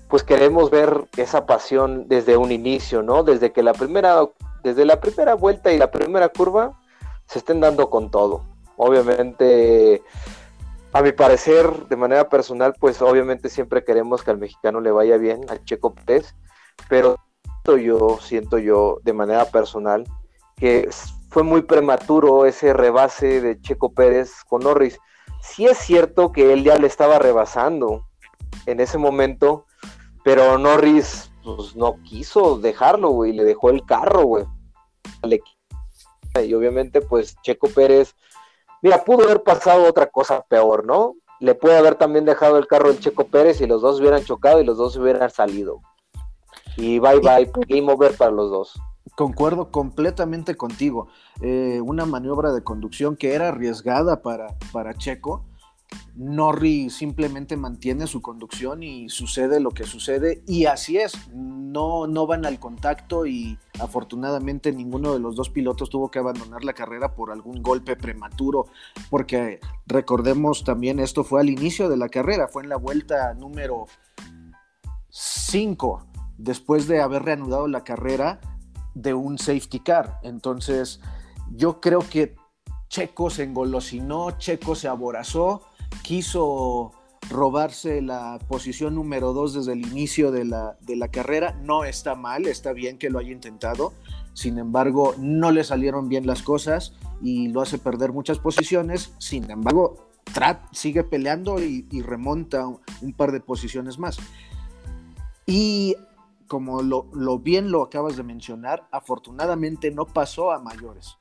[0.09, 3.23] pues queremos ver esa pasión desde un inicio, ¿no?
[3.23, 4.21] Desde que la primera,
[4.63, 6.81] desde la primera vuelta y la primera curva
[7.27, 8.45] se estén dando con todo.
[8.77, 10.03] Obviamente,
[10.93, 15.17] a mi parecer, de manera personal, pues obviamente siempre queremos que al mexicano le vaya
[15.17, 16.35] bien, al Checo Pérez,
[16.89, 17.17] pero
[17.75, 20.05] yo, siento yo de manera personal
[20.57, 20.89] que
[21.31, 24.99] fue muy prematuro ese rebase de Checo Pérez con Norris.
[25.49, 28.07] Sí es cierto que él ya le estaba rebasando
[28.67, 29.65] en ese momento,
[30.25, 34.45] pero Norris, pues no quiso dejarlo, güey, le dejó el carro, güey.
[36.43, 38.15] Y obviamente, pues Checo Pérez,
[38.83, 41.15] mira, pudo haber pasado otra cosa peor, ¿no?
[41.41, 44.61] Le puede haber también dejado el carro el Checo Pérez y los dos hubieran chocado
[44.61, 45.81] y los dos hubieran salido.
[46.77, 48.75] Y bye bye, game over para los dos.
[49.17, 51.09] Concuerdo completamente contigo.
[51.41, 55.45] Eh, una maniobra de conducción que era arriesgada para, para Checo
[56.15, 62.27] Norri simplemente mantiene su conducción y sucede lo que sucede y así es, no, no
[62.27, 67.15] van al contacto y afortunadamente ninguno de los dos pilotos tuvo que abandonar la carrera
[67.15, 68.67] por algún golpe prematuro,
[69.11, 73.87] porque recordemos también esto fue al inicio de la carrera, fue en la vuelta número
[75.11, 76.07] cinco
[76.39, 78.41] después de haber reanudado la carrera
[78.97, 80.19] de un safety car.
[80.23, 81.01] Entonces,
[81.55, 82.35] yo creo que
[82.89, 85.63] Checo se engolosinó, Checo se aborazó,
[86.03, 86.93] quiso
[87.29, 91.59] robarse la posición número dos desde el inicio de la, de la carrera.
[91.63, 93.93] No está mal, está bien que lo haya intentado.
[94.33, 99.13] Sin embargo, no le salieron bien las cosas y lo hace perder muchas posiciones.
[99.19, 104.19] Sin embargo, Trat sigue peleando y, remonta un, par de posiciones más.
[105.47, 105.97] Y
[106.47, 111.19] como lo, lo, bien lo acabas de mencionar, afortunadamente no pasó a mayores.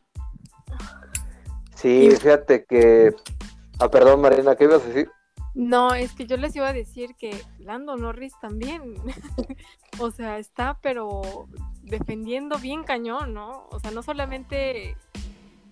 [1.75, 3.13] Sí, fíjate que...
[3.79, 5.09] Ah, perdón, Marina, ¿qué ibas a decir?
[5.55, 8.95] No, es que yo les iba a decir que Lando Norris también,
[9.99, 11.47] o sea, está pero
[11.81, 13.67] defendiendo bien cañón, ¿no?
[13.71, 14.97] O sea, no solamente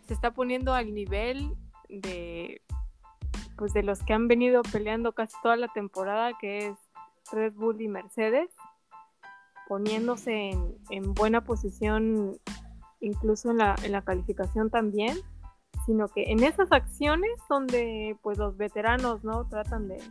[0.08, 1.54] se está poniendo al nivel
[1.90, 2.62] de
[3.58, 6.78] pues de los que han venido peleando casi toda la temporada, que es
[7.32, 8.50] Red Bull y Mercedes,
[9.68, 12.38] poniéndose en, en buena posición
[13.00, 15.18] incluso en la, en la calificación también
[15.86, 20.02] sino que en esas acciones donde pues los veteranos no tratan de,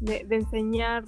[0.00, 1.04] de, enseñar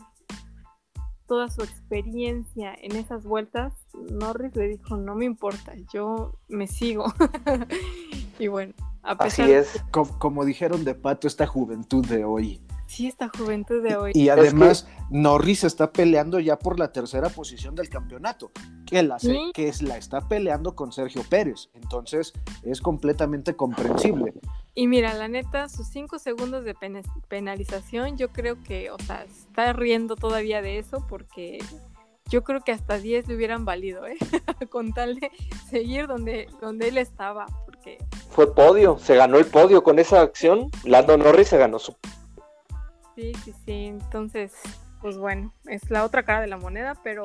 [1.27, 7.07] toda su experiencia en esas vueltas, Norris le dijo, no me importa, yo me sigo.
[8.39, 9.85] y bueno, a pesar Así es.
[9.91, 12.61] como, dijeron de Pato, esta juventud de hoy
[12.93, 14.13] Sí, esta juventud de hoy.
[14.15, 18.51] Y además, Norris está peleando ya por la tercera posición del campeonato,
[18.85, 19.17] que, la,
[19.55, 21.71] que es, la está peleando con Sergio Pérez.
[21.73, 24.35] Entonces, es completamente comprensible.
[24.75, 26.75] Y mira, la neta, sus cinco segundos de
[27.29, 31.61] penalización, yo creo que, o sea, está riendo todavía de eso porque
[32.29, 34.19] yo creo que hasta 10 le hubieran valido, ¿eh?
[34.69, 35.31] con tal de
[35.71, 37.47] seguir donde, donde él estaba.
[37.65, 37.97] Porque...
[38.29, 40.71] Fue podio, se ganó el podio con esa acción.
[40.85, 41.97] Lando Norris se ganó su
[43.17, 43.87] Sí, sí, sí.
[43.87, 44.53] Entonces,
[45.01, 47.25] pues bueno, es la otra cara de la moneda, pero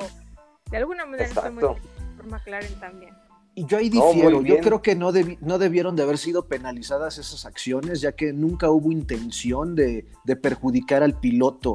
[0.70, 3.16] de alguna manera fue muy por McLaren también.
[3.58, 7.44] Y yo ahí difiero, yo creo que no, no debieron de haber sido penalizadas esas
[7.46, 10.06] acciones, ya que nunca hubo intención de,
[10.44, 11.74] perjudicar al piloto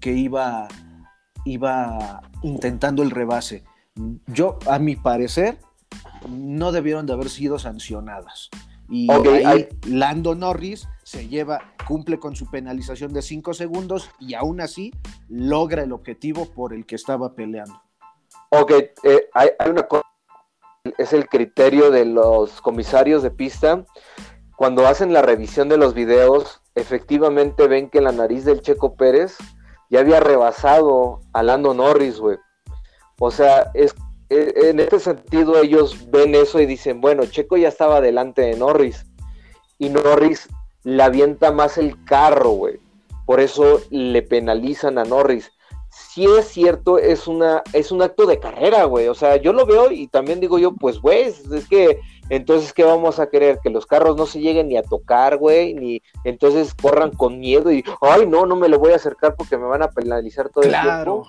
[0.00, 0.66] que iba,
[1.44, 3.62] iba intentando el rebase.
[4.26, 5.60] Yo, a mi parecer,
[6.28, 8.50] no debieron de haber sido sancionadas.
[8.88, 14.60] Y ahí Lando Norris se lleva, cumple con su penalización de 5 segundos y aún
[14.60, 14.92] así
[15.28, 17.80] logra el objetivo por el que estaba peleando.
[18.50, 18.72] Ok,
[19.04, 20.04] eh, hay, una cosa,
[20.98, 23.84] es el criterio de los comisarios de pista.
[24.56, 29.38] Cuando hacen la revisión de los videos, efectivamente ven que la nariz del Checo Pérez
[29.90, 32.38] ya había rebasado a Lando Norris, güey.
[33.18, 33.94] O sea, es
[34.32, 39.04] en este sentido ellos ven eso y dicen, bueno, Checo ya estaba delante de Norris
[39.78, 40.48] y Norris
[40.84, 42.78] le avienta más el carro, güey.
[43.26, 45.52] Por eso le penalizan a Norris.
[45.90, 49.08] Si es cierto, es una es un acto de carrera, güey.
[49.08, 52.00] O sea, yo lo veo y también digo yo, pues, güey, es que
[52.32, 53.58] entonces, ¿qué vamos a querer?
[53.62, 57.70] Que los carros no se lleguen ni a tocar, güey, ni entonces corran con miedo
[57.70, 60.64] y, ay, no, no me lo voy a acercar porque me van a penalizar todo
[60.64, 61.28] el tiempo.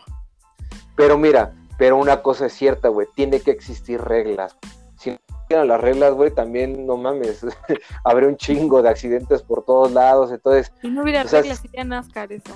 [0.95, 4.55] Pero mira, pero una cosa es cierta, güey, tiene que existir reglas.
[4.97, 7.45] Si no existieran las reglas, güey, también, no mames,
[8.03, 10.71] habría un chingo de accidentes por todos lados, entonces...
[10.81, 12.55] Si no hubiera reglas, sería NASCAR eso.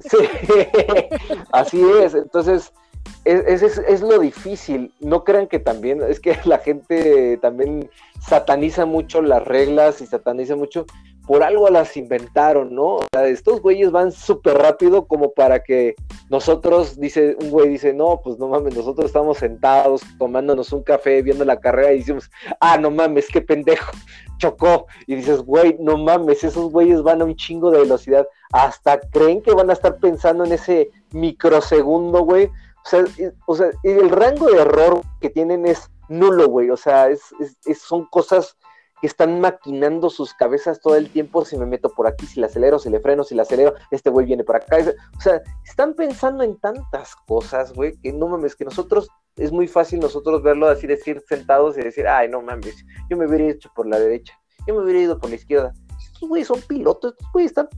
[0.00, 0.18] sí,
[1.52, 2.72] así es, entonces...
[3.24, 4.92] Es, es, es, lo difícil.
[5.00, 10.54] No crean que también, es que la gente también sataniza mucho las reglas y sataniza
[10.54, 10.86] mucho
[11.26, 12.96] por algo las inventaron, ¿no?
[12.96, 15.94] O sea, estos güeyes van súper rápido como para que
[16.30, 21.22] nosotros, dice, un güey dice, no, pues no mames, nosotros estamos sentados tomándonos un café,
[21.22, 22.30] viendo la carrera y decimos,
[22.60, 23.92] ah, no mames, qué pendejo,
[24.38, 24.86] chocó.
[25.06, 29.42] Y dices, güey, no mames, esos güeyes van a un chingo de velocidad, hasta creen
[29.42, 32.46] que van a estar pensando en ese microsegundo, güey.
[32.84, 33.04] O sea,
[33.46, 36.70] o sea el rango de error que tienen es nulo, güey.
[36.70, 37.22] O sea, es,
[37.64, 38.56] es, son cosas
[39.02, 42.46] que están maquinando sus cabezas todo el tiempo, si me meto por aquí, si la
[42.46, 44.78] acelero, si le freno, si la acelero, este güey viene por acá.
[45.18, 49.66] O sea, están pensando en tantas cosas, güey, que no mames, que nosotros, es muy
[49.66, 53.68] fácil nosotros verlo así, decir sentados y decir, ay, no mames, yo me hubiera hecho
[53.74, 54.32] por la derecha,
[54.68, 55.72] yo me hubiera ido por la izquierda.
[56.00, 57.68] Estos güeyes son pilotos, estos güeyes están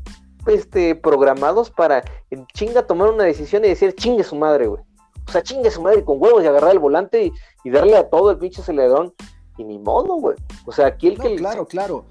[0.47, 2.05] este, programados para
[2.53, 4.83] chinga tomar una decisión y decir, chingue su madre, güey.
[5.27, 7.33] O sea, chingue su madre con huevos y agarrar el volante
[7.64, 9.14] y, darle a todo el pinche aceleradón
[9.57, 10.36] y ni modo, güey.
[10.66, 11.36] O sea, aquí el que.
[11.36, 12.07] Claro, claro.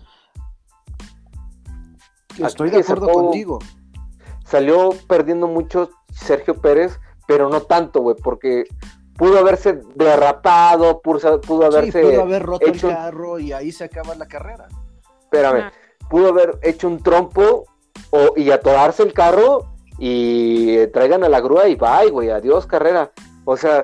[2.38, 3.60] Estoy de acuerdo contigo.
[4.46, 8.66] Salió perdiendo mucho Sergio Pérez, pero no tanto, güey, porque
[9.18, 12.02] pudo haberse derrapado, pudo, pudo haberse.
[12.02, 14.68] Sí, pudo haber roto el carro y ahí se acaba la carrera.
[15.22, 15.72] Espérame,
[16.10, 17.66] pudo haber hecho un trompo
[18.12, 23.12] o, y atorarse el carro y traigan a la grúa y bye, güey, adiós carrera.
[23.46, 23.84] O sea,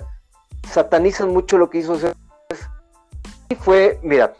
[0.67, 1.99] satanizan mucho lo que hizo Y
[3.55, 4.33] fue, mira,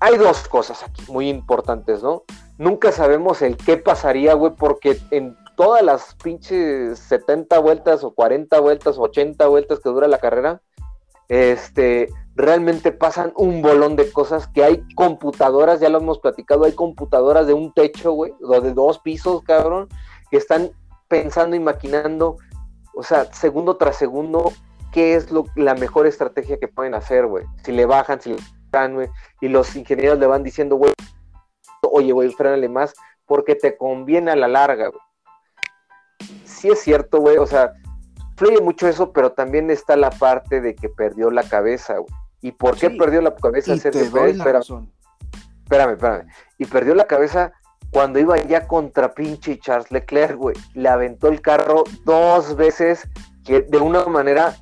[0.00, 2.24] hay dos cosas aquí muy importantes, ¿no?
[2.58, 8.58] Nunca sabemos el qué pasaría, güey, porque en todas las pinches 70 vueltas o 40
[8.60, 10.60] vueltas o 80 vueltas que dura la carrera,
[11.28, 16.72] este, realmente pasan un bolón de cosas que hay computadoras, ya lo hemos platicado, hay
[16.72, 19.88] computadoras de un techo, güey, o de dos pisos, cabrón,
[20.30, 20.70] que están
[21.08, 22.36] pensando y maquinando,
[22.94, 24.52] o sea, segundo tras segundo,
[24.92, 27.44] qué es lo, la mejor estrategia que pueden hacer, güey.
[27.64, 28.36] Si le bajan, si le
[28.70, 29.08] bajan, güey,
[29.40, 30.92] y los ingenieros le van diciendo, güey,
[31.82, 32.94] oye, güey, frénale más,
[33.26, 35.00] porque te conviene a la larga, güey.
[36.44, 37.72] Sí es cierto, güey, o sea,
[38.36, 42.12] fluye mucho eso, pero también está la parte de que perdió la cabeza, güey.
[42.42, 44.36] ¿Y por qué perdió la cabeza Pérez?
[44.36, 44.88] Espérame,
[45.62, 46.26] espérame, espérame.
[46.58, 47.52] Y perdió la cabeza
[47.92, 50.56] cuando iba ya contra pinche Charles Leclerc, güey.
[50.74, 53.08] Le aventó el carro dos veces
[53.44, 54.56] que de una manera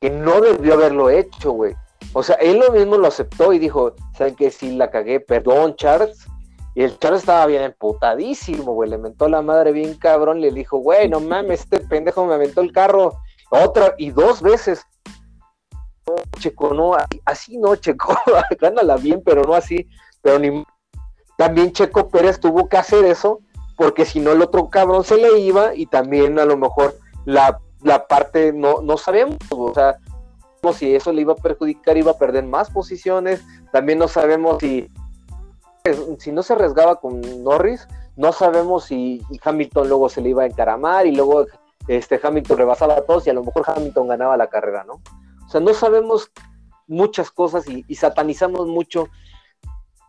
[0.00, 1.74] que no debió haberlo hecho, güey.
[2.12, 4.50] O sea, él lo mismo lo aceptó y dijo, ¿saben qué?
[4.50, 6.26] Si la cagué, perdón, Charles.
[6.74, 8.90] Y el Charles estaba bien emputadísimo, güey.
[8.90, 10.40] Le mentó la madre bien cabrón.
[10.40, 13.18] Le dijo, güey, no mames, este pendejo me aventó el carro.
[13.50, 14.84] Otra y dos veces.
[16.38, 16.94] Checo, no,
[17.24, 18.16] así no, Checo.
[18.60, 19.88] Gánala bien, pero no así.
[20.20, 20.64] Pero ni.
[21.38, 23.40] También Checo Pérez tuvo que hacer eso,
[23.76, 27.58] porque si no, el otro cabrón se le iba y también a lo mejor la,
[27.82, 29.36] la parte no, no sabemos.
[29.50, 29.98] O sea,
[30.72, 33.42] si eso le iba a perjudicar, iba a perder más posiciones.
[33.72, 34.90] También no sabemos si
[36.18, 40.46] si no se arriesgaba con Norris, no sabemos si Hamilton luego se le iba a
[40.46, 41.46] encaramar y luego
[41.86, 44.94] este Hamilton rebasaba a todos y a lo mejor Hamilton ganaba la carrera, ¿no?
[45.44, 46.32] O sea, no sabemos
[46.86, 49.08] muchas cosas y, satanizamos mucho,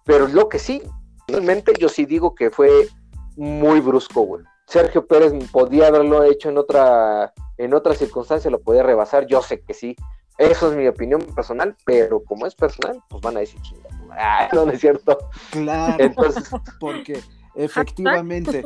[0.04, 0.82] pero lo que sí,
[1.28, 2.88] realmente yo sí digo que fue
[3.36, 4.44] muy brusco, güey.
[4.68, 9.62] Sergio Pérez podía haberlo hecho en otra, en otra circunstancia, lo podía rebasar, yo sé
[9.62, 9.96] que sí.
[10.38, 13.88] Eso es mi opinión personal, pero como es personal, pues van a decir chingada.
[14.20, 15.30] Ah, no, es cierto.
[15.52, 16.50] Claro, Entonces...
[16.80, 17.22] porque
[17.54, 18.64] efectivamente,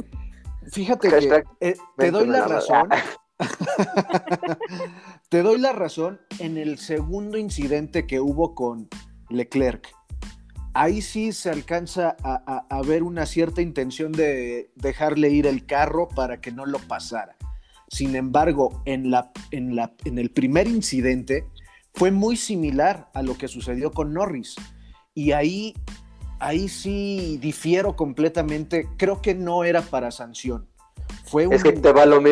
[0.72, 2.88] fíjate que eh, te doy la razón.
[5.30, 8.88] te doy la razón en el segundo incidente que hubo con
[9.30, 9.90] Leclerc.
[10.74, 16.40] Ahí sí se alcanza a, ver una cierta intención de dejarle ir el carro para
[16.40, 17.36] que no lo pasara.
[17.90, 21.46] Sin embargo, en, la, en, la, en el primer incidente
[21.94, 24.56] fue muy similar a lo que sucedió con Norris.
[25.14, 25.74] Y ahí,
[26.40, 28.88] ahí sí difiero completamente.
[28.98, 30.70] Creo que no era para sanción.
[31.26, 31.54] Fue un,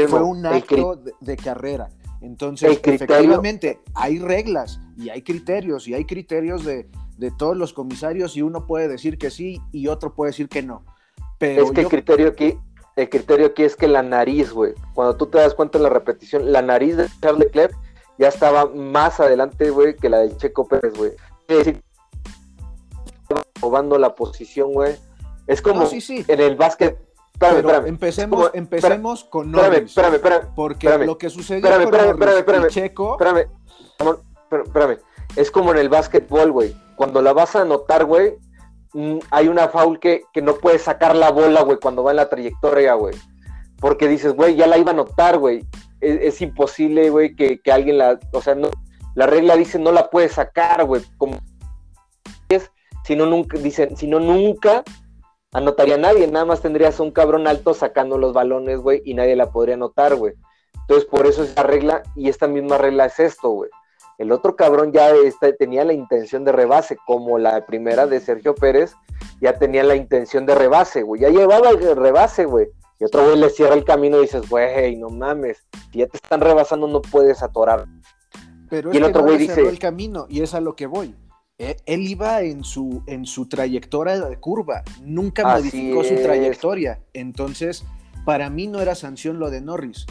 [0.08, 1.90] Fue un acto de, carrera.
[2.22, 6.90] Entonces, efectivamente, hay reglas y hay criterios y hay criterios de,
[7.38, 10.84] todos los comisarios y uno puede decir que sí y otro puede decir que no.
[11.38, 12.58] Pero es que el criterio aquí,
[12.96, 15.90] el criterio aquí es que la nariz, güey, cuando tú te das cuenta en la
[15.90, 17.76] repetición, la nariz de Charles Leclerc
[18.18, 21.12] ya estaba más adelante, güey, que la de Checo Pérez, güey.
[21.48, 21.82] Es decir,
[23.62, 24.96] robando la posición, güey.
[25.48, 27.00] Es como en el básquet.
[27.34, 27.88] Espérame, espérame.
[27.88, 29.84] Empecemos, empecemos con Norris.
[29.84, 33.14] Espérame, espérame, Porque lo que sucedió con Norris Checo...
[33.14, 33.48] Espérame,
[34.66, 34.98] espérame.
[35.36, 36.76] Es como en el básquetbol, güey.
[37.00, 38.36] Cuando la vas a anotar, güey,
[38.92, 42.18] mm, hay una foul que, que no puedes sacar la bola, güey, cuando va en
[42.18, 43.16] la trayectoria, güey.
[43.80, 45.66] Porque dices, güey, ya la iba a anotar, güey.
[46.02, 48.20] Es, imposible, güey, que, que, alguien la...
[48.34, 48.70] O sea, no,
[49.16, 51.02] la regla dice no la puedes sacar, güey.
[51.18, 51.38] Como
[52.50, 52.70] es
[53.06, 54.84] si no nunca, dicen, si no nunca
[55.54, 59.52] anotaría nadie, nada más tendrías un cabrón alto sacando los balones, güey, y nadie la
[59.52, 60.34] podría anotar, güey.
[60.82, 63.70] Entonces, por eso es la regla, y esta misma regla es esto, güey.
[64.20, 65.12] El otro cabrón ya
[65.58, 68.94] tenía la intención de rebase, como la primera de Sergio Pérez,
[69.40, 71.22] ya tenía la intención de rebase, güey.
[71.22, 72.68] Ya llevaba el rebase, güey.
[73.00, 76.18] Y otro güey le cierra el camino y dices, güey, no mames, si ya te
[76.18, 77.86] están rebasando no puedes atorar.
[78.70, 81.16] Pero y el otro güey dice, el camino y es a lo que voy.
[81.58, 87.00] Eh, él iba en su, en su trayectoria de curva, nunca modificó su trayectoria.
[87.14, 87.86] Entonces,
[88.26, 90.06] para mí no era sanción lo de Norris.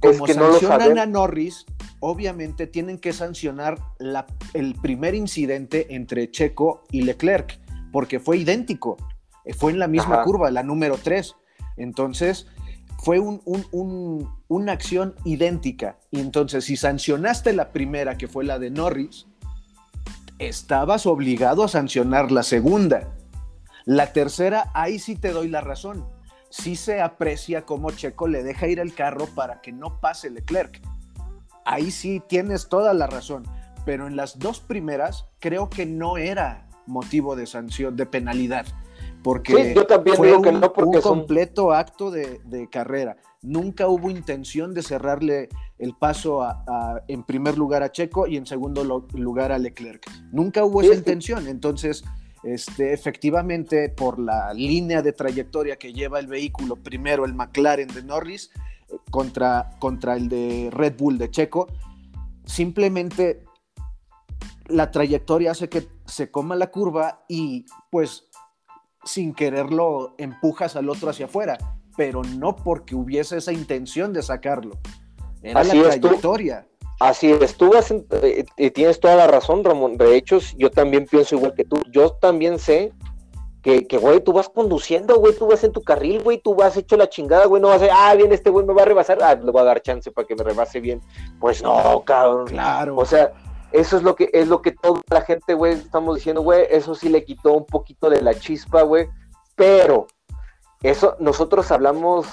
[0.00, 1.64] Como sancionan a Norris,
[2.00, 7.60] obviamente tienen que sancionar la, el primer incidente entre Checo y Leclerc,
[7.92, 8.96] porque fue idéntico.
[9.44, 11.36] Eh, fue en la misma curva, la número 3.
[11.76, 12.46] Entonces,
[13.02, 13.40] fue un,
[14.48, 15.98] una acción idéntica.
[16.10, 19.26] Y entonces, si sancionaste la primera, que fue la de Norris,
[20.38, 23.14] estabas obligado a sancionar la segunda.
[23.84, 26.06] La tercera, ahí sí te doy la razón.
[26.50, 30.80] Sí se aprecia cómo Checo le deja ir el carro para que no pase Leclerc.
[31.70, 33.44] Ahí sí tienes toda la razón.
[33.84, 38.66] Pero en las dos primeras creo que no era motivo de sanción, de penalidad.
[39.22, 43.16] Porque yo también fue digo que no porque un completo acto de, carrera.
[43.42, 45.48] nunca hubo intención de cerrarle
[45.78, 46.42] el paso
[47.06, 48.82] en primer lugar a Checo y en segundo
[49.14, 50.04] lugar a Leclerc.
[50.32, 51.46] Nunca hubo esa intención.
[51.46, 52.02] Entonces,
[52.42, 58.02] este, efectivamente, por la línea de trayectoria que lleva el vehículo, primero el McLaren de
[58.02, 58.50] Norris
[59.10, 61.68] contra, contra el de Red Bull de Checo,
[62.44, 63.44] simplemente
[64.66, 68.28] la trayectoria hace que se coma la curva y pues
[69.04, 71.58] sin quererlo empujas al otro hacia afuera,
[71.96, 74.78] pero no porque hubiese esa intención de sacarlo.
[75.42, 76.66] Era la trayectoria.
[76.98, 79.96] así es, tú vas eh, tienes toda la razón, Ramón.
[79.96, 81.80] De hecho, yo también pienso igual que tú.
[81.90, 82.92] Yo también sé
[83.62, 86.76] que, que, güey, tú vas conduciendo, güey, tú vas en tu carril, güey, tú vas
[86.76, 88.86] hecho la chingada, güey, no vas a decir, ah, bien, este güey me va a
[88.86, 91.00] rebasar, ah, le voy a dar chance para que me rebase bien.
[91.38, 92.46] Pues no, cabrón.
[92.46, 92.96] Claro.
[92.96, 93.32] O sea,
[93.72, 96.94] eso es lo que es lo que toda la gente, güey, estamos diciendo, güey, eso
[96.94, 99.08] sí le quitó un poquito de la chispa, güey,
[99.56, 100.06] pero
[100.82, 102.26] eso nosotros hablamos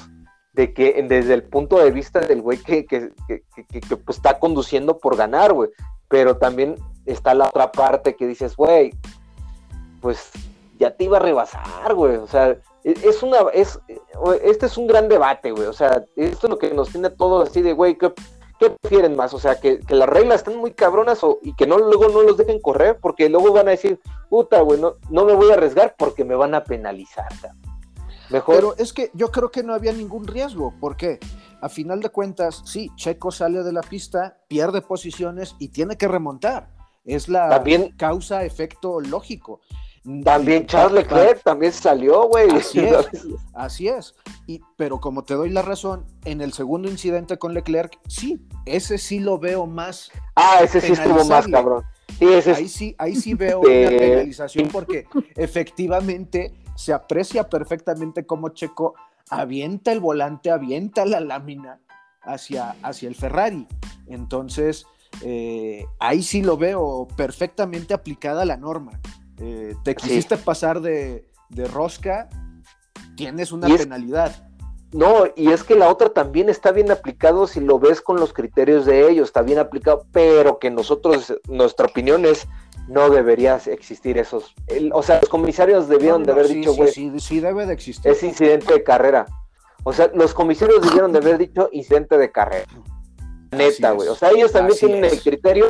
[0.53, 3.11] de que desde el punto de vista del güey que, que,
[4.05, 5.69] pues, está conduciendo por ganar, güey,
[6.07, 6.75] pero también
[7.05, 8.91] está la otra parte que dices, güey,
[10.01, 10.32] pues
[10.78, 13.80] ya te iba a rebasar, güey, o sea, e, es una, es,
[14.43, 17.41] este es un gran debate, güey, o sea, esto es lo que nos tiene todo
[17.41, 18.13] así de, güey, ¿qué,
[18.59, 19.34] ¿qué prefieren más?
[19.34, 22.38] O sea, que, las reglas están muy cabronas o, y que no luego no los
[22.38, 23.99] dejen correr porque luego van a decir,
[24.30, 27.28] puta, güey, no, me voy a arriesgar porque me van a penalizar.
[28.30, 28.55] Mejor.
[28.55, 30.73] Pero es que yo creo que no había ningún riesgo.
[30.82, 31.19] ¿Por qué?
[31.61, 36.07] A final de cuentas, sí, Checo sale de la pista, pierde posiciones y tiene que
[36.07, 36.69] remontar.
[37.05, 37.63] Es la
[37.95, 39.61] causa-efecto lógico.
[40.24, 42.49] También Charles Leclerc también salió, güey.
[42.51, 43.08] Así es,
[43.53, 44.16] así es.
[44.45, 48.97] Y, pero como te doy la razón, en el segundo incidente con Leclerc, sí, ese
[48.97, 50.12] sí lo veo más.
[50.36, 51.84] Ah, ese sí estuvo más cabrón.
[52.22, 58.93] ahí, sí, ahí sí veo una penalización porque efectivamente se aprecia perfectamente cómo Checo
[59.30, 61.82] avienta el volante, avienta la lámina
[62.22, 63.68] hacia, hacia el Ferrari.
[64.08, 64.86] Entonces,
[65.22, 69.01] eh, ahí sí lo veo perfectamente aplicada la norma.
[69.39, 71.25] Eh, te quisiste pasar de,
[71.71, 72.29] rosca,
[73.15, 74.47] tienes una penalidad.
[74.93, 78.31] No, y es que la otra también está bien aplicado si lo ves con los
[78.31, 82.47] criterios de ellos, está bien aplicado, pero que nosotros, nuestra opinión es,
[82.88, 84.55] no debería existir esos.
[84.93, 86.91] o sea, los comisarios debieron de haber dicho, güey.
[86.91, 88.09] Sí, sí, debe de existir.
[88.09, 89.25] Es incidente de carrera.
[89.83, 92.65] O sea, los comisarios debieron de haber dicho incidente de carrera.
[93.51, 94.07] Neta, güey.
[94.07, 95.69] O sea, ellos también tienen el criterio.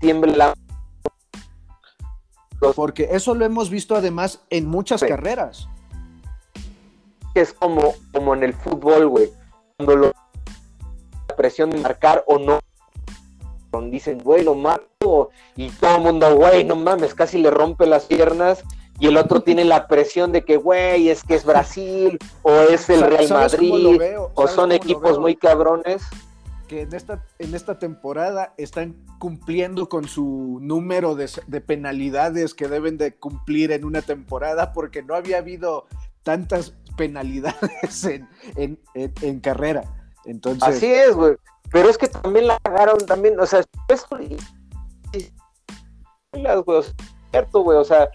[0.00, 0.54] Tiembla
[2.74, 5.68] porque eso lo hemos visto además en muchas carreras.
[7.34, 9.30] Es como, como en el fútbol, güey.
[9.76, 10.06] Cuando lo,
[11.28, 12.60] la presión de marcar o no,
[13.90, 15.30] dicen, güey, lo mato.
[15.54, 18.64] Y todo el mundo, güey, no mames, casi le rompe las piernas.
[18.98, 22.88] Y el otro tiene la presión de que, güey, es que es Brasil, o es
[22.88, 24.00] el Real Madrid,
[24.34, 26.02] o son equipos muy cabrones
[26.66, 31.28] que en esta, en esta temporada están cumpliendo con su número de,
[31.60, 35.86] penalidades que deben de cumplir en una temporada porque no había habido
[36.22, 38.04] tantas penalidades
[38.56, 39.82] en, carrera.
[40.24, 40.76] Entonces...
[40.76, 41.36] Así es, güey.
[41.70, 44.06] Pero es que también la pagaron también, o sea, es
[47.32, 48.08] cierto, güey, o sea,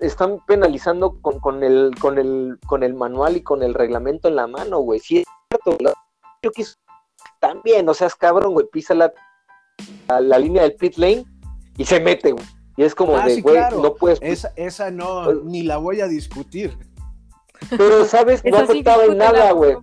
[0.00, 4.36] están penalizando con, con, el, con, el, con el manual y con el reglamento en
[4.36, 5.00] la mano, güey.
[5.00, 5.76] Sí, es cierto.
[6.42, 6.74] Yo quise
[7.42, 9.12] también, o sea, es cabrón, güey, pisa la,
[10.08, 11.24] la, línea del pit lane
[11.76, 12.44] y se mete, güey.
[12.76, 14.20] Y es como ah, de, güey, no puedes.
[14.22, 16.78] Esa, esa no, pues ni la voy a discutir.
[17.68, 18.44] Pero, ¿sabes?
[18.44, 19.76] No afectaba en nada, güey.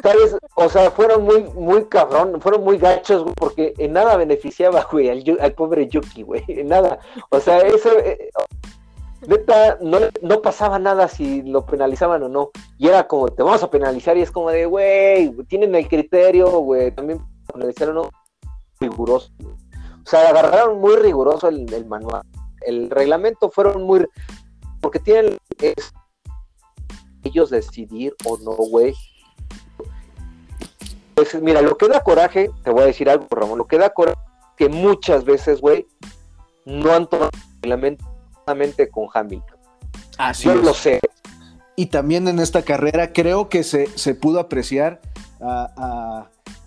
[0.00, 0.36] ¿Sabes?
[0.54, 5.10] O sea, fueron muy, muy cabrón, fueron muy gachos, güey, porque en nada beneficiaba, güey,
[5.10, 7.00] al, al pobre Yuki, güey, en nada.
[7.30, 8.30] O sea, eso, eh,
[9.26, 12.50] neta, no, no pasaba nada si lo penalizaban o no.
[12.78, 16.50] Y era como, te vamos a penalizar, y es como de, güey, tienen el criterio,
[16.60, 17.20] güey, también
[17.52, 18.10] penalizaron no
[18.80, 19.30] riguroso.
[19.42, 22.22] O sea, agarraron muy riguroso el, manual.
[22.62, 24.06] El reglamento fueron muy.
[24.80, 25.36] Porque tienen
[27.22, 28.94] ellos decidir o no, güey.
[31.14, 33.90] Pues mira, lo que da coraje, te voy a decir algo, Ramón, lo que da
[33.90, 34.18] coraje
[34.56, 35.86] que muchas veces, güey,
[36.66, 38.09] no han tomado el reglamento
[38.90, 39.58] con Hamilton.
[40.18, 41.00] Así Yo lo sé.
[41.76, 45.00] Y también en esta carrera creo que se, pudo apreciar,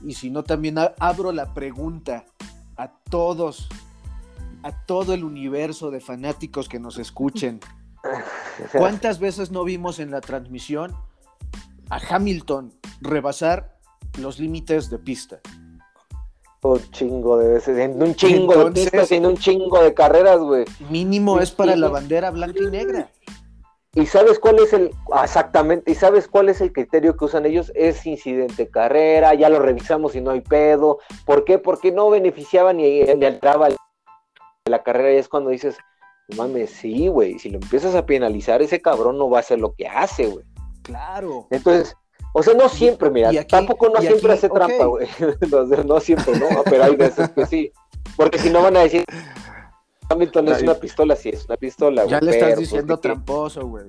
[0.01, 2.25] y si no, también abro la pregunta
[2.77, 3.69] a todos,
[4.63, 7.59] a todo el universo de fanáticos que nos escuchen.
[8.71, 10.95] ¿Cuántas veces no vimos en la transmisión
[11.89, 13.77] a Hamilton rebasar
[14.17, 15.39] los límites de pista?
[16.63, 20.63] Un chingo de veces, en un chingo de pistas, en un chingo de carreras, güey.
[20.89, 23.09] Mínimo es para la bandera blanca y negra.
[23.95, 24.91] ¿Y sabes cuál es el,
[25.21, 27.71] exactamente, y sabes cuál es el criterio que usan ellos?
[27.75, 30.99] Es incidente carrera, ya lo revisamos y no hay pedo.
[31.25, 31.59] ¿Por qué?
[31.59, 33.67] Porque no beneficiaba ni, ni entraba
[34.65, 35.77] la carrera y es cuando dices,
[36.37, 39.73] mames, sí, güey, si lo empiezas a penalizar, ese cabrón no va a hacer lo
[39.75, 40.45] que hace, güey.
[40.81, 41.47] Claro.
[41.51, 41.95] Entonces,
[42.35, 45.07] o sea, no siempre, mira, tampoco no siempre hace trampa, güey.
[45.85, 46.47] no, siempre, ¿no?
[46.65, 47.71] Pero hay veces que sí.
[48.17, 49.05] Porque si no van a decir,
[50.09, 53.85] Hamilton es una pistola, sí es una pistola, Ya le estás pues, diciendo tramposo, güey.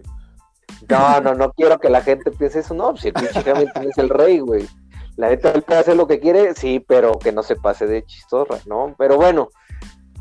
[0.89, 3.99] No, no, no quiero que la gente piense eso, no, si el pinche Hamilton es
[3.99, 4.69] el rey, güey.
[5.17, 8.05] La neta, él puede hacer lo que quiere, sí, pero que no se pase de
[8.05, 8.95] chistorra, ¿no?
[8.99, 9.49] Pero bueno,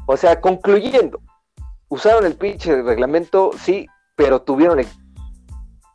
[0.05, 1.19] o sea, concluyendo,
[1.89, 4.87] usaron el pinche reglamento, sí, pero tuvieron el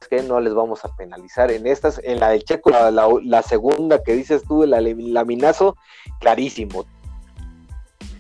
[0.08, 4.14] que no les vamos a penalizar en estas, en la del Checo, la, segunda que
[4.14, 4.70] dices tú, el
[5.12, 5.76] laminazo,
[6.20, 6.84] clarísimo,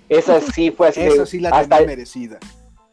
[0.08, 1.02] esa sí fue así.
[1.02, 2.38] Esa sí la hasta, merecida.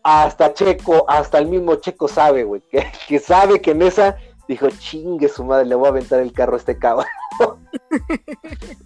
[0.04, 2.62] Hasta Checo, hasta el mismo Checo sabe, güey,
[3.08, 4.18] que, sabe que en esa
[4.48, 7.08] dijo, chingue su madre, le voy a aventar el carro a este cabrón.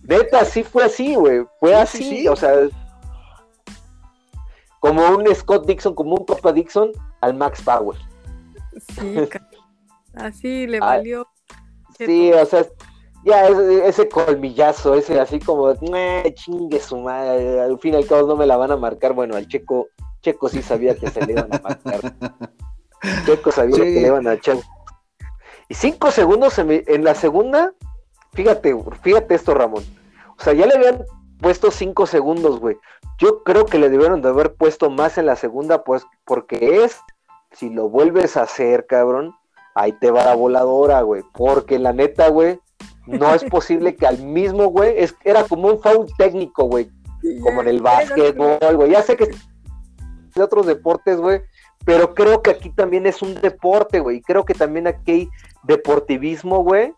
[0.03, 1.45] Neta, sí fue así, güey.
[1.59, 2.53] Fue así, o sea,
[4.79, 6.91] como un Scott Dixon, como un Papa Dixon
[7.21, 7.97] al Max Power.
[8.95, 9.15] Sí,
[10.15, 11.27] así le ah, valió.
[11.97, 12.65] sí, o sea,
[13.25, 15.73] ya ese, colmillazo, ese así como,
[16.33, 19.13] chingue su madre, al fin y al cabo no me la van a marcar.
[19.13, 19.89] Bueno, al Checo,
[20.21, 21.99] Checo sí sabía que se le iban a marcar.
[23.25, 24.57] Checo sabía que le iban a echar.
[25.67, 27.73] Y cinco segundos en, la segunda,
[28.33, 29.83] fíjate, fíjate esto, Ramón.
[30.37, 31.05] O sea, ya le habían
[31.39, 32.77] puesto cinco segundos, güey.
[33.19, 36.97] Yo creo que le debieron de haber puesto más en la segunda, pues, porque es,
[37.51, 39.35] si lo vuelves a hacer, cabrón,
[39.75, 41.23] ahí te va la voladora, güey.
[41.33, 42.59] Porque la neta, güey,
[43.05, 46.89] no es posible que al mismo, güey, es, era como un foul técnico, güey,
[47.43, 48.91] como en el básquetbol, güey.
[48.91, 49.29] Ya sé que
[50.35, 51.41] de otros deportes, güey,
[51.85, 54.21] pero creo que aquí también es un deporte, güey.
[54.21, 55.29] Creo que también aquí hay
[55.63, 56.93] deportivismo, güey,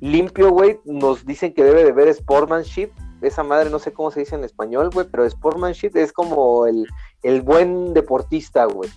[0.00, 0.80] limpio, güey.
[0.84, 2.90] Nos dicen que debe de haber sportsmanship.
[3.22, 6.86] Esa madre no sé cómo se dice en español, güey, pero sportsmanship es como el,
[7.22, 8.90] el buen deportista, güey.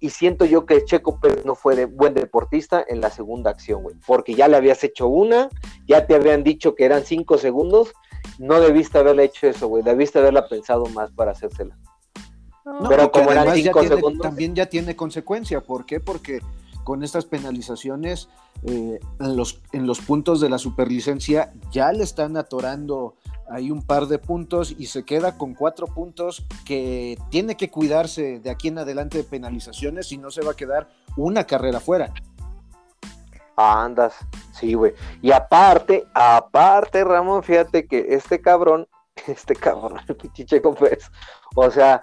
[0.00, 3.82] Y, siento yo que Checo Pérez no fue de buen deportista en la segunda acción,
[3.82, 5.48] güey, porque ya le habías hecho una,
[5.86, 7.92] ya te habían dicho que eran cinco segundos,
[8.38, 11.78] no debiste haberle hecho eso, güey, debiste haberla pensado más para hacérsela.
[12.88, 14.20] Pero como eran cinco segundos.
[14.20, 16.00] También ya tiene consecuencia, ¿por qué?
[16.00, 16.40] Porque
[16.84, 18.28] con estas penalizaciones
[18.64, 23.14] eh, en, los, en los puntos de la superlicencia ya le están atorando
[23.52, 28.40] hay un par de puntos y se queda con cuatro puntos que tiene que cuidarse
[28.40, 32.12] de aquí en adelante de penalizaciones y no se va a quedar una carrera fuera.
[33.56, 34.14] Andas,
[34.52, 34.94] sí, güey.
[35.20, 38.88] Y aparte, aparte, Ramón, fíjate que este cabrón,
[39.26, 41.10] este cabrón, el Pichicheco Pérez,
[41.54, 42.00] o sea,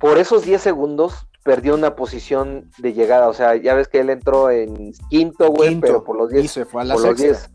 [0.00, 3.28] por esos 10 segundos perdió una posición de llegada.
[3.28, 6.86] O sea, ya ves que él entró en quinto, güey, pero por los 10 por
[6.86, 7.50] los 10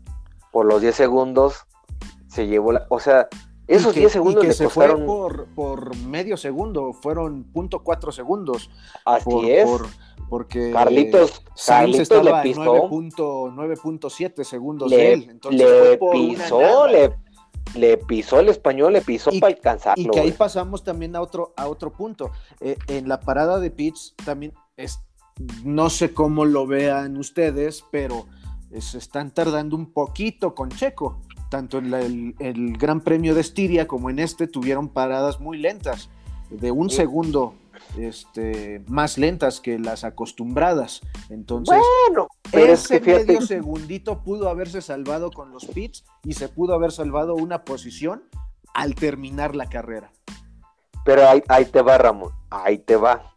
[0.52, 1.66] por los 10 segundos
[2.34, 3.28] se llevó la, o sea,
[3.68, 8.70] esos 10 segundos y que se fue por, por, medio segundo, fueron punto cuatro segundos.
[9.04, 9.70] Así es.
[10.28, 15.26] porque Carlitos, Carlitos estaba le pisó 9.7 segundos le, de él.
[15.30, 17.14] Entonces le pisó, le,
[17.76, 20.02] le, pisó el español, le pisó para alcanzarlo.
[20.02, 22.32] Y que ahí pasamos también a otro, a otro punto.
[22.60, 24.98] Eh, en la parada de pits también es,
[25.62, 28.26] no sé cómo lo vean ustedes, pero
[28.76, 31.20] se están tardando un poquito con Checo
[31.54, 36.10] tanto en el, Gran Premio de Estiria como en este tuvieron paradas muy lentas,
[36.50, 37.54] de un segundo
[37.96, 41.00] este, más lentas que las acostumbradas.
[41.30, 41.78] Entonces,
[42.08, 46.90] bueno, pero ese medio segundito pudo haberse salvado con los pits y se pudo haber
[46.90, 48.24] salvado una posición
[48.74, 50.10] al terminar la carrera.
[51.04, 53.32] Pero ahí, ahí te va, Ramón, ahí te va.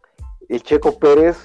[0.48, 1.36] El Checo Pérez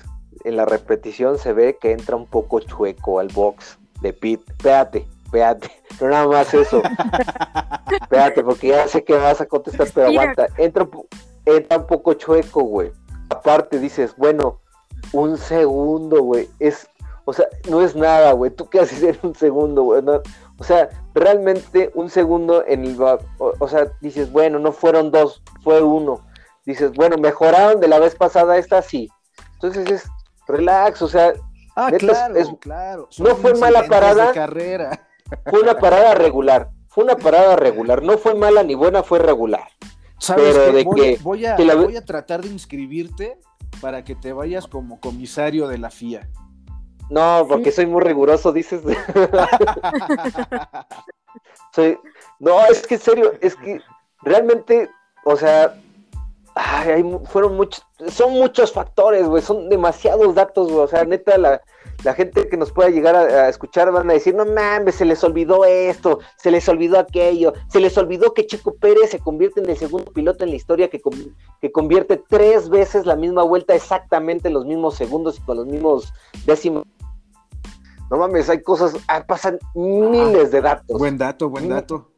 [0.43, 4.41] en la repetición se ve que entra un poco chueco al box de pit.
[4.49, 5.72] Espérate, espérate,
[6.02, 6.82] no nada más eso.
[8.02, 10.48] espérate, porque ya sé que vas a contestar, pero aguanta.
[10.58, 10.88] Entra,
[11.46, 12.92] entra un poco chueco, güey.
[13.30, 14.62] Aparte dices, bueno,
[15.12, 16.50] un segundo, güey.
[16.60, 16.88] Es,
[17.26, 18.52] o sea, no es nada, güey.
[18.52, 20.04] ¿Tú qué haces en un segundo, güey?
[20.60, 22.98] o sea, realmente un segundo en el...
[23.40, 26.26] O, sea, dices, bueno, no fueron dos, fue uno.
[26.66, 29.10] Dices, bueno, mejoraron de la vez pasada esta, sí.
[29.56, 30.04] Entonces es
[30.48, 31.34] relax, o sea...
[31.76, 33.10] Ah, claro, claro.
[33.18, 34.32] no fue mala parada.
[34.32, 35.08] carrera.
[35.45, 36.69] Fue una parada regular.
[36.88, 38.03] Fue una parada regular.
[38.03, 39.67] No fue mala ni buena, fue regular.
[40.36, 43.38] Pero de voy, que, voy, a, voy a tratar de inscribirte
[43.82, 46.30] para que te vayas como comisario de la FIA.
[47.09, 48.82] No, porque soy muy riguroso, dices.
[51.76, 51.99] soy...
[52.39, 53.82] No, es que en serio, es que
[54.21, 54.89] realmente,
[55.26, 55.76] o sea,
[56.55, 61.38] ay, hay, fueron muchos, son muchos factores, güey, son demasiados datos, güey, o sea, neta,
[61.38, 61.61] la,
[62.04, 65.24] la gente que nos pueda llegar a, escuchar van a decir, no mames, se les
[65.24, 69.70] olvidó esto, se les olvidó aquello, se les olvidó que Checo Pérez se convierte en
[69.70, 71.01] el segundo piloto en la historia que,
[71.62, 75.66] que convierte tres veces la misma vuelta exactamente en los mismos segundos y con los
[75.66, 76.14] mismos
[76.45, 76.84] décimos.
[78.12, 80.97] No mames, hay cosas, ah, pasan miles de datos.
[80.97, 82.10] Buen dato, buen dato.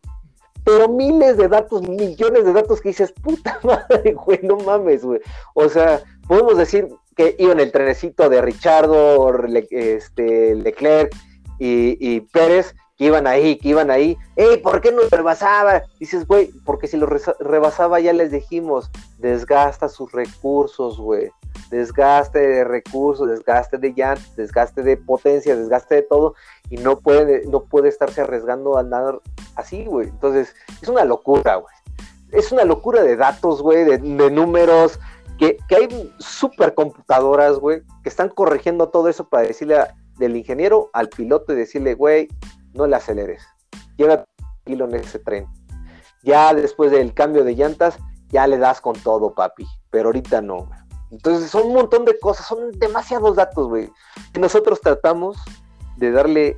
[0.66, 5.22] Pero miles de datos, millones de datos que dices, puta madre, güey, no mames, güey.
[5.54, 9.32] O sea, podemos decir, que iban el trenecito de Richardo,
[9.70, 11.16] este, Leclerc
[11.58, 14.18] y, Pérez, que iban ahí, que iban ahí.
[14.36, 15.84] ¡Ey, ¿por qué no rebasaba?
[16.00, 17.08] Dices, güey, porque si lo
[17.40, 21.32] rebasaba ya les dijimos, desgasta sus recursos, güey.
[21.70, 26.36] Desgaste de recursos, desgaste de llantas, desgaste de potencia, desgaste de todo,
[26.70, 29.20] y no puede, no puede estarse arriesgando a andar
[29.56, 30.10] así, güey.
[30.10, 31.74] Entonces, es una locura, güey.
[32.32, 34.00] Es una locura de datos, güey, de
[34.32, 35.00] números,
[35.38, 39.78] que, hay supercomputadoras, güey, que están corrigiendo todo eso para decirle
[40.18, 42.28] del ingeniero al piloto y decirle, güey,
[42.74, 43.44] no le aceleres,
[43.98, 45.48] llega tranquilo en ese tren.
[46.24, 47.98] Ya después del cambio de llantas,
[48.30, 50.70] ya le das con todo, papi, pero ahorita no.
[51.12, 53.92] Entonces son un montón de cosas, son demasiados datos, güey.
[54.34, 55.38] Y nosotros tratamos
[55.98, 56.58] de darle,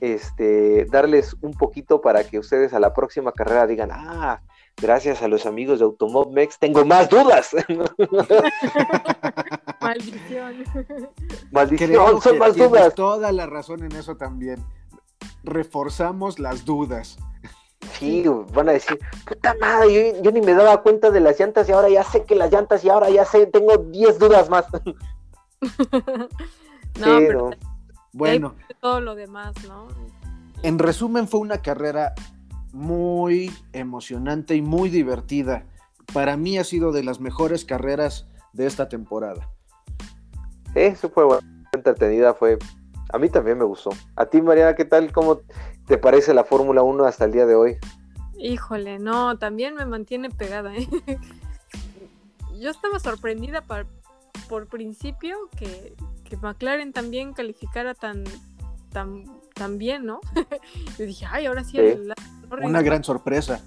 [0.00, 4.40] este, darles un poquito para que ustedes a la próxima carrera digan, ah,
[4.76, 7.54] gracias a los amigos de Automobmex, tengo más dudas.
[9.80, 10.64] Maldición.
[11.50, 12.94] Maldición, son más dudas.
[12.94, 14.64] Toda la razón en eso también.
[15.42, 17.18] Reforzamos las dudas.
[17.98, 21.72] Sí, van a decir, puta madre, yo, ni me daba cuenta de las llantas y
[21.72, 24.64] ahora ya sé que las llantas y ahora ya sé, tengo 10 dudas más.
[26.98, 27.50] no, pero
[28.12, 28.54] bueno.
[28.80, 29.88] Todo lo demás, ¿no?
[30.62, 32.14] En resumen, fue una carrera
[32.74, 35.64] muy emocionante y muy divertida.
[36.12, 39.48] Para mí ha sido de las mejores carreras de esta temporada.
[40.74, 41.24] Eso fue
[41.72, 42.58] entretenida, fue...
[43.12, 43.90] A mí también me gustó.
[44.16, 45.12] A ti, Mariana, ¿qué tal?
[45.12, 45.40] ¿Cómo
[45.86, 47.76] te parece la Fórmula 1 hasta el día de hoy?
[48.36, 50.74] Híjole, no, también me mantiene pegada.
[50.74, 50.88] ¿eh?
[52.60, 53.86] Yo estaba sorprendida por,
[54.68, 55.94] principio que,
[56.24, 58.24] que McLaren también calificara tan,
[58.90, 59.24] tan,
[59.54, 60.20] tan bien, ¿no?
[60.98, 61.78] Yo dije, ay, ahora sí,
[62.62, 63.62] una gran sorpresa.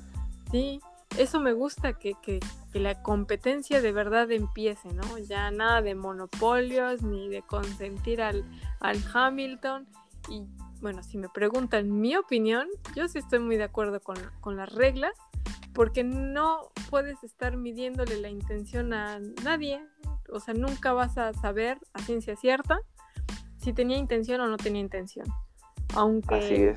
[0.52, 0.80] Sí,
[1.18, 2.40] eso me gusta, que, que,
[2.74, 5.18] la competencia de verdad empiece, ¿no?
[5.18, 8.46] Ya nada de monopolios ni de consentir al,
[8.80, 9.88] al Hamilton.
[10.30, 10.44] Y
[10.80, 14.72] bueno, si me preguntan mi opinión, yo sí estoy muy de acuerdo con, con las
[14.72, 15.14] reglas,
[15.74, 19.84] porque no puedes estar midiéndole la intención a nadie.
[20.32, 22.80] O sea, nunca vas a saber a ciencia cierta
[23.58, 25.26] si tenía intención o no tenía intención.
[25.96, 26.76] Aunque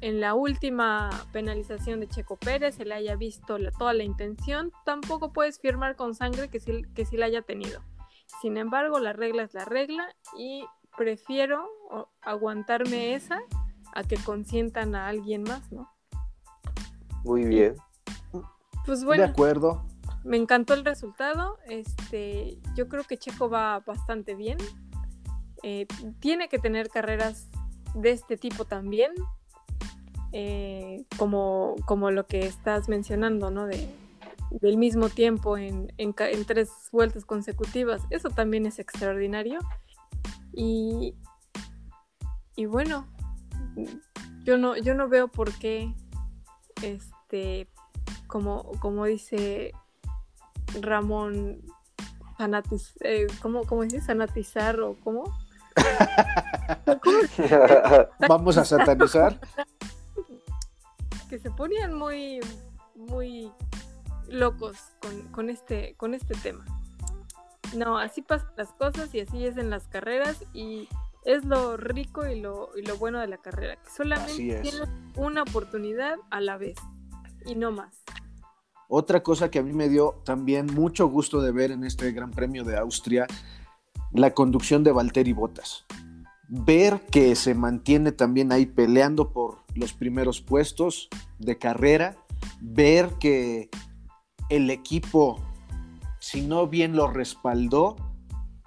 [0.00, 5.32] en la última penalización de Checo Pérez se le haya visto toda la intención, tampoco
[5.32, 7.80] puedes firmar con sangre que sí, que sí la haya tenido.
[8.42, 10.64] Sin embargo, la regla es la regla y
[10.96, 11.68] prefiero
[12.20, 13.40] aguantarme esa
[13.94, 15.90] a que consientan a alguien más, ¿no?
[17.24, 17.76] Muy bien.
[18.84, 19.22] Pues bueno.
[19.22, 19.84] De acuerdo.
[20.24, 21.58] Me encantó el resultado.
[21.66, 24.58] Este, yo creo que Checo va bastante bien.
[25.62, 25.86] Eh,
[26.20, 27.48] tiene que tener carreras
[27.94, 29.12] de este tipo también,
[30.32, 33.66] eh, como, como lo que estás mencionando, ¿no?
[33.66, 33.88] De,
[34.50, 36.14] del mismo tiempo en, en,
[36.46, 38.02] tres vueltas consecutivas.
[38.10, 39.60] Eso también es extraordinario.
[40.52, 41.14] Y,
[42.56, 43.06] y bueno,
[44.44, 45.94] yo no, yo no veo por qué,
[46.82, 47.68] este,
[48.26, 49.72] como, como dice
[50.80, 51.62] Ramón,
[52.36, 54.00] fanatiz, eh, ¿cómo, ¿cómo dice?
[54.82, 55.24] O cómo?
[58.28, 59.38] Vamos a satanizar.
[61.28, 62.40] Que se ponían muy,
[62.94, 63.52] muy
[64.28, 64.76] locos
[65.32, 66.64] con, este, con este tema.
[67.76, 70.88] No, así pasan las cosas y así es en las carreras y
[71.24, 75.42] es lo rico y lo, y lo bueno de la carrera, que solamente tienes una
[75.42, 76.76] oportunidad a la vez
[77.44, 78.02] y no más.
[78.88, 82.30] Otra cosa que a mí me dio también mucho gusto de ver en este Gran
[82.30, 83.26] Premio de Austria
[84.12, 85.84] la conducción de Valtteri Bottas.
[86.48, 92.16] Ver que se mantiene también ahí peleando por los primeros puestos de carrera,
[92.60, 93.68] ver que
[94.48, 95.38] el equipo,
[96.20, 97.96] si no bien lo respaldó,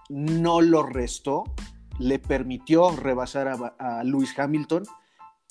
[0.09, 1.43] no lo restó,
[1.97, 4.83] le permitió rebasar a, a Lewis Hamilton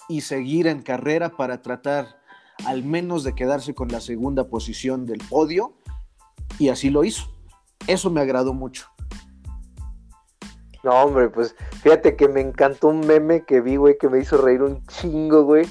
[0.09, 2.20] y seguir en carrera para tratar
[2.66, 5.74] al menos de quedarse con la segunda posición del podio,
[6.59, 7.30] y así lo hizo.
[7.86, 8.86] Eso me agradó mucho.
[10.83, 14.39] No, hombre, pues fíjate que me encantó un meme que vi, güey, que me hizo
[14.39, 15.66] reír un chingo, güey.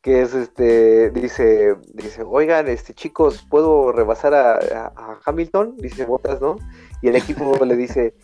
[0.00, 4.92] que es este, dice, dice, oigan, este chicos, ¿puedo rebasar a,
[5.24, 5.76] Hamilton?
[5.78, 6.56] Dice Botas, ¿no?
[7.02, 8.14] Y el equipo le dice,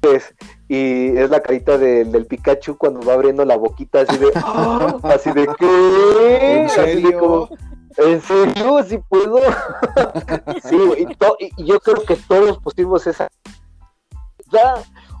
[0.00, 0.34] pues,
[0.68, 4.32] y es la carita del Pikachu cuando va abriendo la boquita así de,
[5.04, 6.62] así de ¿qué?
[6.62, 7.48] ¿En serio?
[7.98, 8.82] ¿En serio?
[8.82, 9.38] ¿Sí puedo?
[10.64, 13.28] sí, y, y, yo creo que todos pusimos esa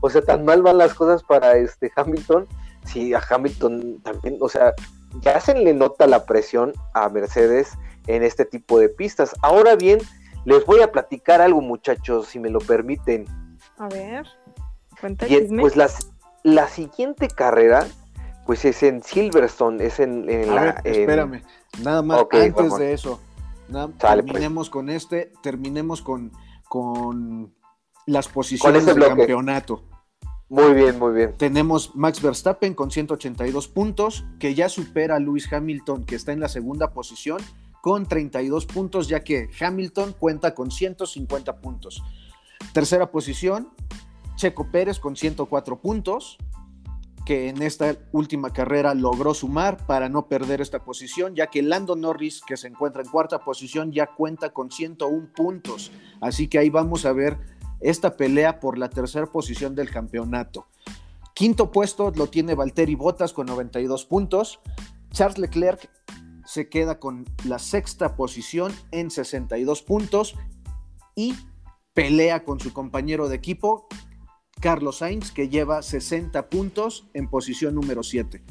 [0.04, 2.46] o sea, tan mal van las cosas para este Hamilton,
[2.84, 4.74] sí, a Hamilton también, o sea,
[5.22, 7.72] ya se le nota la presión a Mercedes
[8.06, 9.34] en este tipo de pistas.
[9.40, 10.00] Ahora bien,
[10.44, 13.24] les voy a platicar algo, muchachos, si me lo permiten.
[13.78, 14.26] A ver,
[15.00, 15.26] cuenta
[15.58, 16.10] Pues las,
[16.42, 17.86] la siguiente carrera,
[18.44, 20.82] pues es en Silverstone, es en, la.
[20.84, 21.42] espérame,
[21.82, 23.20] nada más antes de eso.
[23.70, 23.96] Pues.
[23.96, 26.30] terminemos con este, terminemos con,
[26.68, 27.54] con
[28.04, 29.82] las posiciones del campeonato.
[30.54, 31.34] Muy bien, muy bien.
[31.36, 36.38] Tenemos Max Verstappen con 182 puntos, que ya supera a Lewis Hamilton, que está en
[36.38, 37.38] la segunda posición,
[37.82, 42.04] con 32 puntos, ya que Hamilton cuenta con 150 puntos.
[42.72, 43.70] Tercera posición,
[44.36, 46.38] Checo Pérez con 104 puntos,
[47.26, 51.96] que en esta última carrera logró sumar para no perder esta posición, ya que Lando
[51.96, 55.90] Norris, que se encuentra en cuarta posición, ya cuenta con 101 puntos.
[56.20, 57.38] Así que ahí vamos a ver
[57.84, 60.66] esta pelea por la tercera posición del campeonato.
[61.34, 64.60] Quinto puesto lo tiene Valtteri Bottas con 92 puntos.
[65.10, 65.90] Charles Leclerc
[66.46, 70.34] se queda con la sexta posición en 62 puntos
[71.14, 71.34] y
[71.92, 73.86] pelea con su compañero de equipo,
[74.60, 78.42] Carlos Sainz, que lleva 60 puntos en posición número 7.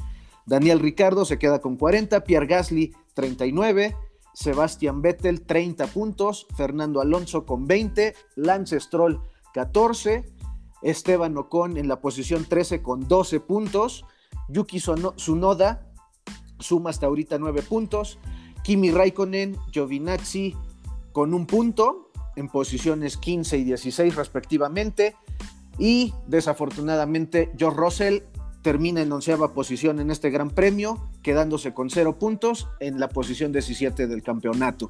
[0.46, 3.96] Daniel Ricardo se queda con 40, Pierre Gasly 39,
[4.34, 9.22] Sebastián Vettel 30 puntos, Fernando Alonso con 20, Lance Stroll
[9.54, 10.26] 14,
[10.82, 14.06] Esteban Ocon en la posición 13 con 12 puntos,
[14.50, 15.88] Yuki Tsunoda
[16.60, 18.20] suma hasta ahorita 9 puntos,
[18.64, 20.56] Kimi Raikkonen, Giovinazzi
[21.12, 25.16] con un punto en posiciones 15 y 16 respectivamente,
[25.78, 28.20] y desafortunadamente George Russell
[28.64, 33.52] termina en onceava posición en este gran premio, quedándose con cero puntos en la posición
[33.52, 34.90] 17 del campeonato.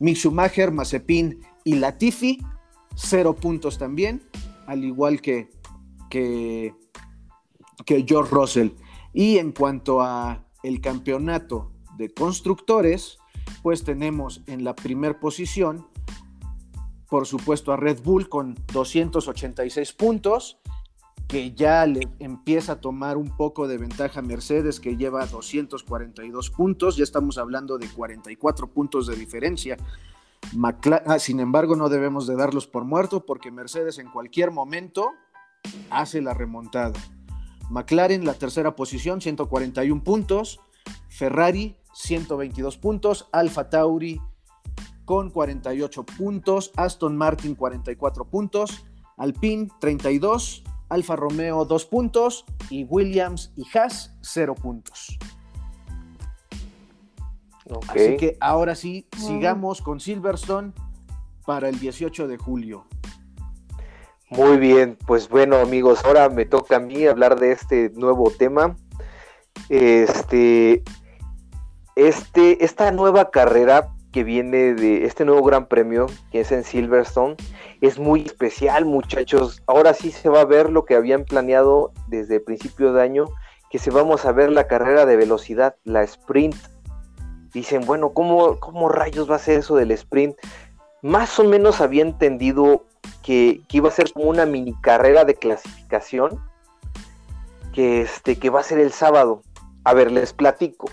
[0.00, 2.38] Mick Schumacher, Mazepin y Latifi,
[2.96, 4.22] cero puntos también,
[4.66, 5.50] al igual que,
[6.10, 6.74] que,
[7.86, 8.70] que George Russell.
[9.14, 13.18] Y en cuanto a el campeonato de constructores,
[13.62, 15.86] pues tenemos en la primera posición,
[17.08, 20.58] por supuesto, a Red Bull con 286 puntos
[21.32, 26.98] que ya le empieza a tomar un poco de ventaja Mercedes, que lleva 242 puntos,
[26.98, 29.78] ya estamos hablando de 44 puntos de diferencia.
[31.06, 35.12] Ah, sin embargo, no debemos de darlos por muerto porque Mercedes en cualquier momento
[35.88, 37.00] hace la remontada.
[37.70, 40.60] McLaren, la tercera posición, 141 puntos.
[41.08, 43.30] Ferrari, 122 puntos.
[43.32, 44.20] Alfa Tauri
[45.06, 46.72] con 48 puntos.
[46.76, 48.84] Aston Martin, 44 puntos.
[49.16, 50.64] Alpine, 32.
[50.92, 55.18] Alfa Romeo 2 puntos y Williams y Haas 0 puntos.
[57.88, 60.72] Así que ahora sí, sigamos con Silverstone
[61.46, 62.84] para el 18 de julio.
[64.28, 68.76] Muy bien, pues bueno amigos, ahora me toca a mí hablar de este nuevo tema.
[69.70, 70.82] Este,
[71.96, 77.36] este, esta nueva carrera que viene de este nuevo gran premio, que es en Silverstone,
[77.80, 79.62] es muy especial, muchachos.
[79.66, 83.24] Ahora sí se va a ver lo que habían planeado desde principio de año,
[83.70, 86.54] que se vamos a ver la carrera de velocidad, la sprint.
[87.54, 90.36] Dicen, bueno, ¿cómo, cómo rayos va a ser eso del sprint?
[91.00, 92.84] Más o menos había entendido
[93.22, 96.38] que, que iba a ser como una mini carrera de clasificación,
[97.72, 99.42] que, este, que va a ser el sábado.
[99.84, 100.90] A ver, les platico.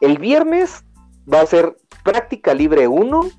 [0.00, 0.84] El viernes
[1.32, 1.76] va a ser
[2.06, 3.30] práctica libre 1.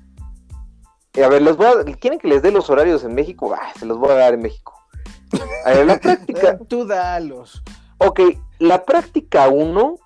[1.14, 3.52] Eh, a ver, los voy a, ¿quieren que les dé los horarios en México?
[3.58, 4.74] Ah, se los voy a dar en México.
[5.64, 6.58] A ver, la práctica.
[6.68, 7.62] Tú dalos.
[7.96, 8.20] Ok,
[8.58, 9.96] la práctica 1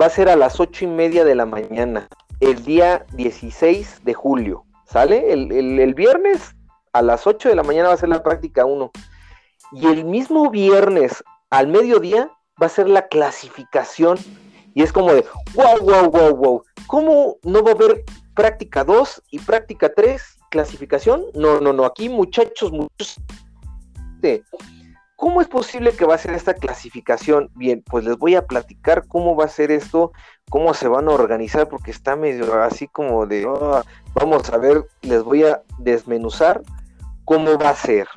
[0.00, 2.08] va a ser a las ocho y media de la mañana,
[2.40, 4.64] el día 16 de julio.
[4.86, 5.32] ¿Sale?
[5.32, 6.54] El, el viernes
[6.92, 8.90] a las 8 de la mañana va a ser la práctica 1.
[9.72, 14.18] Y el mismo viernes al mediodía va a ser la clasificación
[14.74, 18.04] y es como de, wow, wow, wow, wow, ¿cómo no va a haber
[18.34, 21.24] práctica 2 y práctica 3, clasificación?
[21.34, 23.16] No, no, no, aquí muchachos, muchos...
[25.16, 27.48] ¿Cómo es posible que va a ser esta clasificación?
[27.54, 30.12] Bien, pues les voy a platicar cómo va a ser esto,
[30.50, 34.84] cómo se van a organizar, porque está medio así como de, ah, vamos a ver,
[35.02, 36.62] les voy a desmenuzar
[37.24, 38.08] cómo va a ser.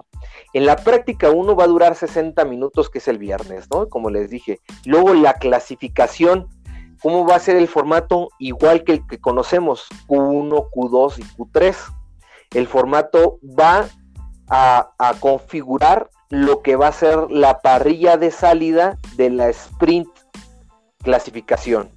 [0.56, 3.90] En la práctica 1 va a durar 60 minutos, que es el viernes, ¿no?
[3.90, 4.62] Como les dije.
[4.86, 6.48] Luego la clasificación
[7.02, 8.30] ¿Cómo va a ser el formato?
[8.40, 11.76] Igual que el que conocemos, Q1, Q2 y Q3.
[12.52, 13.86] El formato va
[14.50, 20.08] a configurar lo que va a ser la parrilla de salida de la sprint
[21.04, 21.92] clasificación.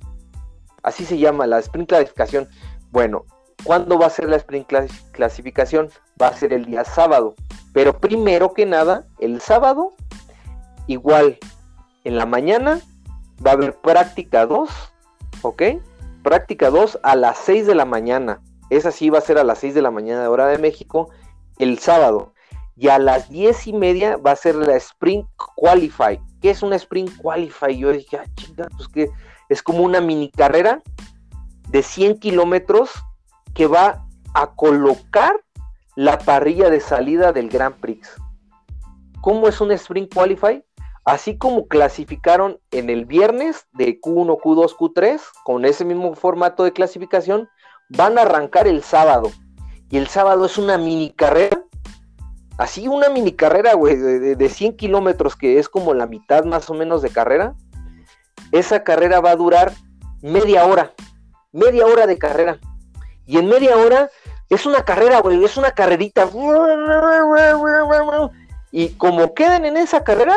[0.82, 2.46] Así se llama la sprint clasificación.
[2.90, 3.24] Bueno,
[3.68, 4.66] ¿cuándo va a ser la sprint
[5.12, 5.90] clasificación?
[6.20, 7.34] Va a ser el día sábado.
[7.74, 9.92] Pero primero que nada, el sábado,
[10.86, 11.36] igual,
[12.04, 12.80] en la mañana
[13.46, 14.70] va a haber práctica 2,
[15.42, 15.62] ¿ok?
[16.22, 18.40] Práctica 2 a las 6 de la mañana.
[18.70, 21.10] Esa sí va a ser a las 6 de la mañana de hora de México,
[21.58, 22.32] el sábado.
[22.74, 26.18] Y a las 10 y media va a ser la Sprint Qualify.
[26.40, 27.76] ¿Qué es una Sprint Qualify?
[27.76, 28.24] Yo dije, ah,
[28.78, 29.10] pues que
[29.50, 30.80] es como una mini carrera
[31.68, 33.04] de 100 kilómetros
[33.54, 35.40] que va a colocar
[35.96, 38.08] la parrilla de salida del Grand Prix.
[39.20, 40.64] ¿Cómo es un Sprint Qualify?
[41.04, 46.72] Así como clasificaron en el viernes de Q1, Q2, Q3, con ese mismo formato de
[46.72, 47.48] clasificación,
[47.88, 49.32] van a arrancar el sábado.
[49.90, 51.64] Y el sábado es una mini carrera.
[52.58, 56.68] Así una mini carrera, güey, de, de 100 kilómetros, que es como la mitad más
[56.68, 57.54] o menos de carrera.
[58.52, 59.72] Esa carrera va a durar
[60.20, 60.92] media hora.
[61.52, 62.60] Media hora de carrera.
[63.28, 64.10] Y en media hora
[64.48, 66.26] es una carrera, güey, es una carrerita.
[68.72, 70.34] Y como queden en esa carrera,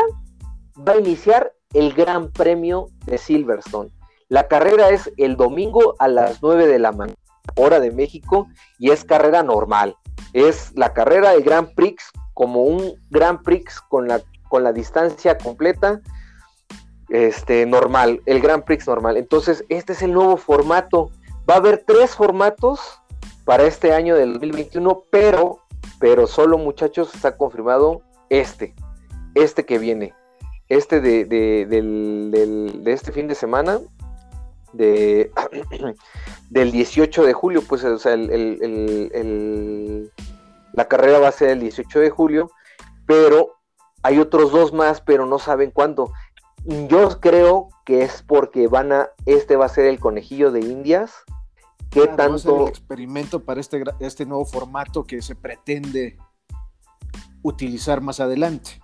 [0.77, 3.89] va a iniciar el Gran Premio de Silverstone.
[4.27, 6.93] La carrera es el domingo a las 9 de la
[7.55, 9.95] hora de México, y es carrera normal.
[10.33, 15.37] Es la carrera del Grand Prix como un Grand Prix con la, con la distancia
[15.37, 16.01] completa,
[17.07, 19.15] este, normal, el Grand Prix normal.
[19.15, 21.09] Entonces, este es el nuevo formato.
[21.49, 23.01] Va a haber tres formatos
[23.45, 25.59] para este año del 2021, pero,
[25.99, 28.75] pero solo muchachos está confirmado este,
[29.35, 30.13] este que viene
[30.71, 33.79] este de, este fin de semana,
[34.71, 35.29] de,
[36.49, 38.29] del 18 de julio, pues o sea, la
[40.87, 42.51] carrera va a ser el 18 de julio,
[43.05, 43.57] pero
[44.01, 46.13] hay otros dos más, pero no saben cuándo.
[46.65, 51.13] Yo creo que es porque van a, este va a ser el conejillo de Indias.
[51.89, 52.63] ¿Qué tanto?
[52.63, 56.17] el experimento para este, este nuevo formato que se pretende
[57.41, 58.79] utilizar más adelante.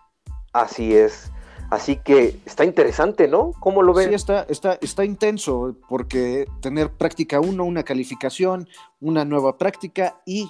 [0.51, 1.32] Así es.
[1.69, 3.51] Así que está interesante, ¿no?
[3.59, 4.09] ¿Cómo lo ven?
[4.09, 8.69] Sí, está, está, está intenso, porque tener práctica 1, una calificación,
[9.01, 10.49] una nueva práctica y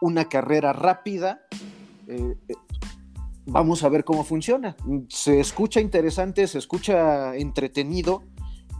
[0.00, 1.44] una carrera rápida,
[2.06, 2.54] eh, eh,
[3.46, 4.76] vamos a ver cómo funciona.
[5.08, 8.22] Se escucha interesante, se escucha entretenido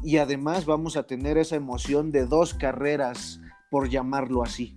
[0.02, 3.40] y además vamos a tener esa emoción de dos carreras,
[3.70, 4.76] por llamarlo así.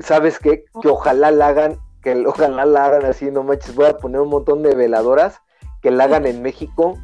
[0.00, 0.64] ¿Sabes qué?
[0.82, 4.28] Que ojalá la hagan, que ojalá la hagan así, no manches, voy a poner un
[4.28, 5.40] montón de veladoras
[5.80, 6.98] que la hagan en México,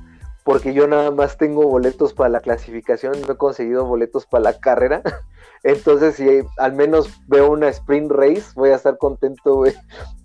[0.45, 4.61] porque yo nada más tengo boletos para la clasificación, no he conseguido boletos para la
[4.61, 5.03] carrera.
[5.63, 9.75] Entonces, si al menos veo una sprint race, voy a estar contento, güey,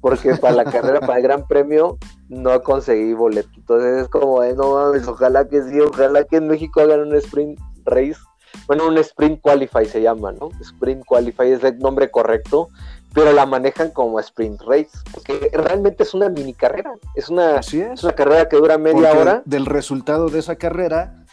[0.02, 1.98] porque para la carrera, para el Gran Premio,
[2.30, 3.50] no conseguí boleto.
[3.56, 7.60] Entonces es como, no mames, ojalá que sí, ojalá que en México hagan un sprint
[7.86, 8.20] race.
[8.68, 10.50] Bueno, un sprint qualify se llama, ¿no?
[10.62, 12.70] Sprint qualify es el nombre correcto
[13.14, 18.04] pero la manejan como sprint race, porque realmente es una mini carrera, es una, es.
[18.04, 19.44] una carrera que dura media hora.
[19.46, 21.24] Del resultado de esa carrera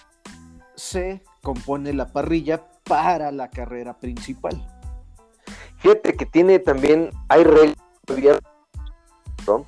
[0.75, 4.67] se compone la parrilla para la carrera principal.
[5.79, 7.77] Fíjate que tiene también, hay reglas,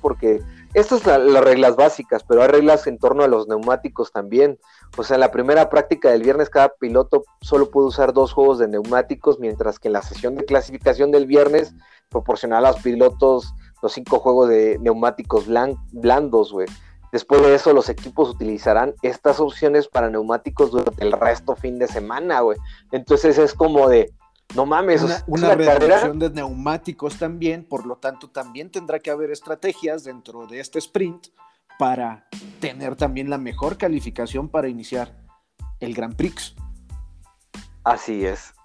[0.01, 0.41] porque
[0.73, 4.59] estas son las reglas básicas, pero hay reglas en torno a los neumáticos también.
[4.97, 8.59] O sea, en la primera práctica del viernes cada piloto solo puede usar dos juegos
[8.59, 11.73] de neumáticos, mientras que en la sesión de clasificación del viernes
[12.09, 15.45] proporcionará a los pilotos los cinco juegos de neumáticos
[15.91, 16.67] blandos, güey.
[17.13, 21.87] Después de eso, los equipos utilizarán estas opciones para neumáticos durante el resto fin de
[21.87, 22.57] semana, güey.
[22.91, 24.11] Entonces es como de,
[24.55, 29.29] no mames, una, una, reducción de neumáticos también, por lo tanto, también tendrá que haber
[29.29, 31.27] estrategias dentro de este sprint
[31.77, 32.27] para
[32.59, 35.15] tener también la mejor calificación para iniciar
[35.81, 36.55] el Grand Prix.
[37.83, 38.55] Así es.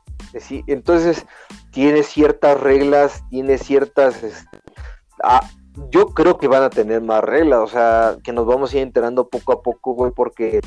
[0.40, 1.26] Sí, entonces
[1.70, 4.22] tiene ciertas reglas, tiene ciertas...
[4.22, 4.58] Este,
[5.22, 5.46] ah,
[5.90, 8.82] yo creo que van a tener más reglas, o sea, que nos vamos a ir
[8.82, 10.60] enterando poco a poco, güey, porque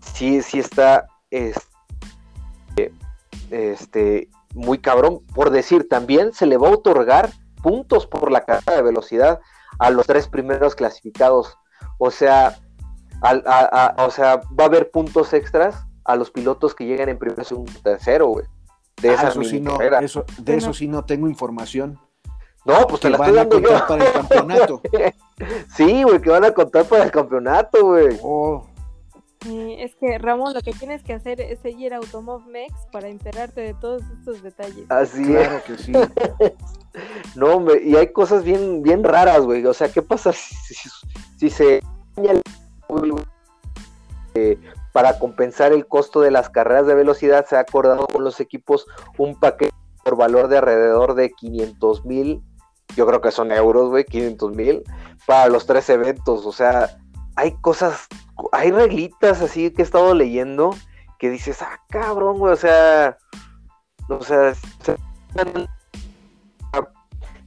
[0.00, 2.92] sí, sí está este,
[3.50, 5.20] este, muy cabrón.
[5.34, 7.30] Por decir, también se le va a otorgar
[7.62, 9.40] puntos por la carrera de velocidad
[9.78, 11.56] a los tres primeros clasificados.
[11.98, 12.58] O sea,
[13.98, 17.72] o sea, va a haber puntos extras a los pilotos que llegan en primero, segundo,
[17.82, 18.46] tercero, güey
[19.00, 21.98] de ah, eso sí no, de eso sí no tengo información.
[22.66, 23.86] No, pues te la estoy dando yo.
[23.86, 24.80] para el campeonato.
[25.76, 28.18] sí, güey, que van a contar para el campeonato, güey.
[28.22, 28.66] Oh.
[29.48, 33.74] Es que Ramón, lo que tienes que hacer es seguir Automob Mex para enterarte de
[33.74, 34.84] todos estos detalles.
[34.90, 35.62] Así Claro es.
[35.62, 35.92] que sí.
[37.36, 39.64] No, hombre, y hay cosas bien, bien raras, güey.
[39.66, 40.88] O sea, ¿qué pasa si, si-
[41.38, 41.82] si se
[42.16, 42.42] daña el-
[44.34, 44.58] eh,
[44.92, 47.44] para compensar el costo de las carreras de velocidad?
[47.46, 48.86] Se ha acordado con los equipos
[49.18, 52.42] un paquete por valor de alrededor de 500 mil,
[52.94, 54.82] yo creo que son euros, güey, 500 mil,
[55.26, 56.46] para los tres eventos.
[56.46, 56.98] O sea,
[57.34, 58.06] hay cosas,
[58.52, 60.74] hay reglitas así que he estado leyendo
[61.18, 63.16] que dices, ah, cabrón, güey, o sea,
[64.08, 64.96] o sea, se-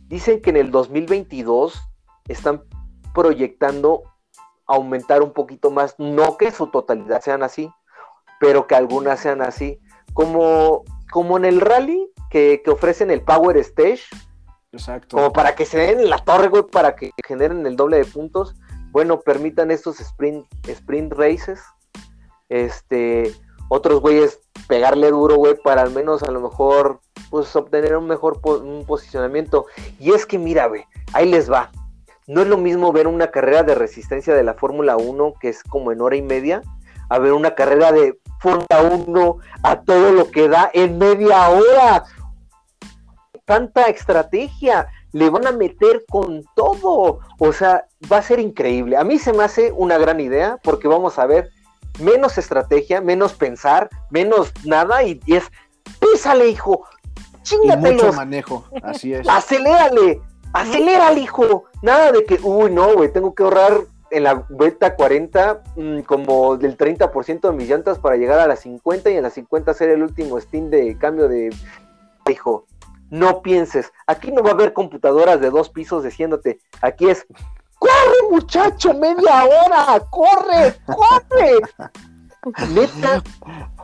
[0.08, 1.80] Dicen que en el 2022
[2.28, 2.64] están
[3.14, 4.02] proyectando
[4.66, 7.72] aumentar un poquito más, no que su totalidad sean así,
[8.40, 9.80] pero que algunas sean así,
[10.14, 14.02] como, como en el rally que, que ofrecen el Power Stage,
[14.72, 15.18] Exacto.
[15.18, 18.06] como para que se den en la torre, güey, para que generen el doble de
[18.06, 18.56] puntos.
[18.92, 21.62] Bueno, permitan estos sprint, sprint races.
[22.50, 23.34] Este,
[23.70, 27.00] otros güeyes pegarle duro, güey, para al menos a lo mejor,
[27.30, 29.66] pues obtener un mejor un posicionamiento.
[30.00, 31.72] Y es que mira, güey, ahí les va.
[32.28, 35.64] No es lo mismo ver una carrera de resistencia de la Fórmula 1, que es
[35.64, 36.62] como en hora y media,
[37.10, 42.06] a ver una carrera de Fórmula 1 a todo lo que da en media hora
[43.50, 47.20] tanta estrategia, le van a meter con todo.
[47.40, 48.96] O sea, va a ser increíble.
[48.96, 51.50] A mí se me hace una gran idea porque vamos a ver
[52.00, 55.46] menos estrategia, menos pensar, menos nada y, y es,
[56.00, 56.86] písale, hijo,
[57.52, 59.28] Y mucho manejo, así es.
[59.28, 60.22] acelérale,
[60.54, 61.64] acelérale, hijo.
[61.82, 63.80] Nada de que, uy, no, güey, tengo que ahorrar
[64.12, 68.60] en la vuelta 40 mm, como del 30% de mis llantas para llegar a las
[68.60, 71.50] 50 y en las 50 hacer el último steam de cambio de
[72.30, 72.68] hijo.
[73.10, 77.26] No pienses, aquí no va a haber computadoras de dos pisos diciéndote, aquí es,
[77.80, 81.60] corre muchacho, media hora, corre, corre.
[82.74, 83.22] Neta,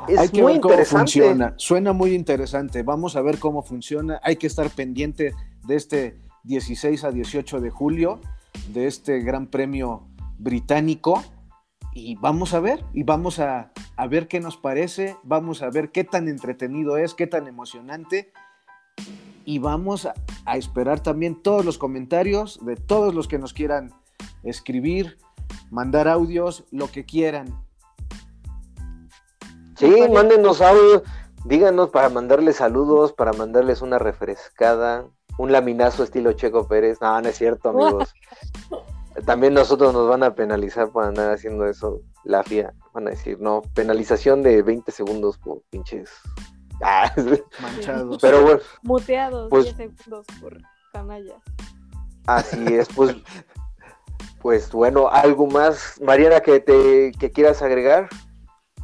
[0.08, 0.98] es Hay que muy ver cómo interesante.
[1.00, 1.54] funciona.
[1.58, 2.84] Suena muy interesante.
[2.84, 4.22] Vamos a ver cómo funciona.
[4.24, 8.22] Hay que estar pendiente de este 16 a 18 de julio,
[8.70, 10.08] de este Gran Premio
[10.38, 11.22] británico.
[11.94, 15.92] Y vamos a ver, y vamos a, a ver qué nos parece, vamos a ver
[15.92, 18.32] qué tan entretenido es, qué tan emocionante.
[19.46, 20.14] Y vamos a,
[20.46, 23.94] a esperar también todos los comentarios de todos los que nos quieran
[24.44, 25.18] escribir,
[25.70, 27.66] mandar audios, lo que quieran.
[29.78, 31.04] Sí, mándenos audio,
[31.44, 35.06] díganos para mandarles saludos, para mandarles una refrescada,
[35.38, 37.00] un laminazo estilo Checo Pérez.
[37.02, 38.14] No, no es cierto, amigos.
[39.26, 42.74] También nosotros nos van a penalizar por andar haciendo eso, la FIA.
[42.94, 46.10] Van a decir, no, penalización de 20 segundos por pinches.
[46.84, 47.12] Ah,
[47.62, 48.18] Manchados.
[48.22, 50.58] Pero bueno, Muteados Pues- 10 segundos por
[50.92, 51.42] canallas.
[52.28, 53.16] así es, pues.
[54.42, 58.08] Pues bueno, algo más, Mariana, que te que quieras agregar.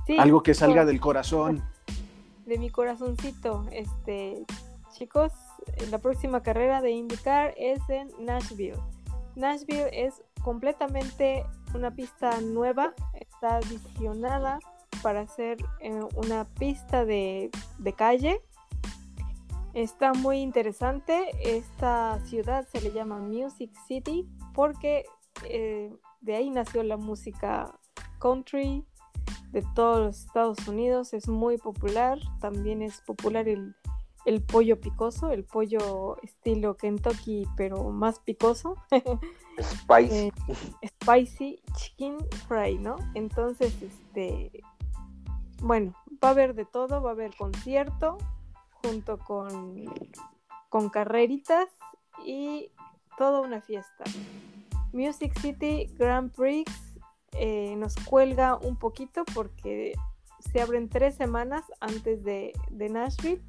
[0.08, 1.64] Sí, Algo que salga del corazón.
[2.46, 3.66] de mi corazoncito.
[3.72, 4.44] Este,
[4.92, 5.32] chicos,
[5.92, 8.80] la próxima carrera de IndyCar es en Nashville.
[9.36, 14.60] Nashville es completamente una pista nueva, está adicionada
[15.02, 18.42] para hacer eh, una pista de, de calle.
[19.74, 21.32] Está muy interesante.
[21.42, 25.06] Esta ciudad se le llama Music City porque
[25.46, 27.80] eh, de ahí nació la música
[28.20, 28.86] country
[29.52, 31.14] de todos los Estados Unidos.
[31.14, 32.20] Es muy popular.
[32.40, 33.76] También es popular el,
[34.26, 38.76] el pollo picoso, el pollo estilo Kentucky, pero más picoso.
[39.60, 40.32] Spice.
[40.82, 42.96] Eh, spicy chicken fry, ¿no?
[43.16, 44.64] Entonces, este,
[45.62, 45.94] bueno,
[46.24, 48.18] va a haber de todo, va a haber concierto
[48.84, 49.86] junto con,
[50.70, 51.68] con carreritas
[52.26, 52.72] y
[53.18, 54.04] toda una fiesta.
[54.94, 56.70] Music City Grand Prix
[57.34, 59.94] eh, nos cuelga un poquito porque
[60.40, 63.42] se abren tres semanas antes de, de Nashville,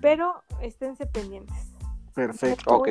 [0.00, 1.72] pero esténse pendientes.
[2.14, 2.74] Perfecto.
[2.76, 2.88] Ok.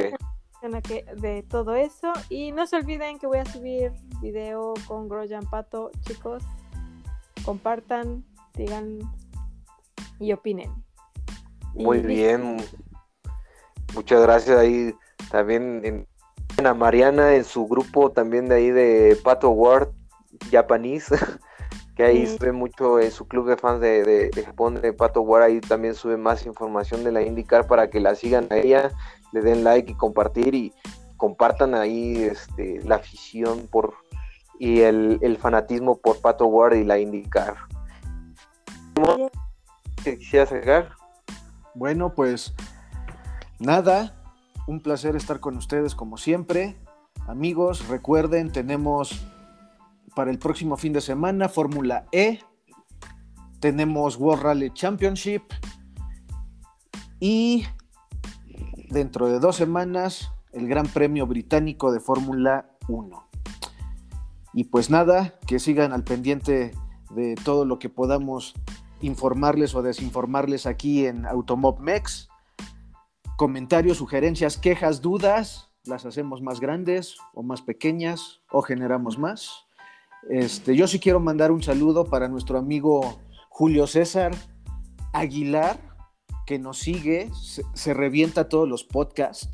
[0.62, 2.14] en la que- de todo eso.
[2.30, 3.92] Y no se olviden que voy a subir
[4.22, 6.44] video con Groyan Pato, chicos.
[7.46, 9.00] Compartan, digan
[10.20, 10.72] y opinen.
[11.74, 12.58] Muy Y bien.
[13.94, 14.94] Muchas gracias ahí
[15.32, 16.08] también en,
[16.58, 19.90] en a Mariana en su grupo también de ahí de Pato World
[20.52, 21.16] Japanese,
[21.96, 22.38] que ahí Sí.
[22.38, 25.62] sube mucho en su club de fans de, de- de Japón de Pato World, ahí
[25.62, 28.92] también sube más información de la IndyCar para que la sigan a ella,
[29.32, 30.74] le den like y compartir y
[31.18, 33.94] compartan ahí este, la afición por
[34.60, 37.56] y el, fanatismo por Pato World y la IndyCar.
[40.04, 40.92] ¿Qué quisieras agregar?
[41.74, 42.54] Bueno, pues
[43.60, 44.16] nada,
[44.68, 46.78] un placer estar con ustedes como siempre.
[47.28, 49.26] Amigos, recuerden, tenemos
[50.16, 52.40] para el próximo fin de semana, Fórmula E.
[53.60, 55.44] Tenemos World Rally Championship.
[57.20, 57.66] Y
[58.90, 63.25] dentro de dos semanas, el Gran Premio Británico de Fórmula 1.
[64.56, 66.72] Y pues nada, que sigan al pendiente
[67.12, 68.54] de todo lo que podamos
[69.02, 72.30] informarles o desinformarles aquí en Automob Mex.
[73.38, 79.66] Comentarios, sugerencias, quejas, dudas, las hacemos más grandes o más pequeñas o generamos más.
[80.30, 83.20] Este, yo sí quiero mandar un saludo para nuestro amigo
[83.50, 84.34] Julio César
[85.12, 85.78] Aguilar,
[86.46, 87.30] que nos sigue,
[87.74, 89.50] se, revienta todos los podcasts,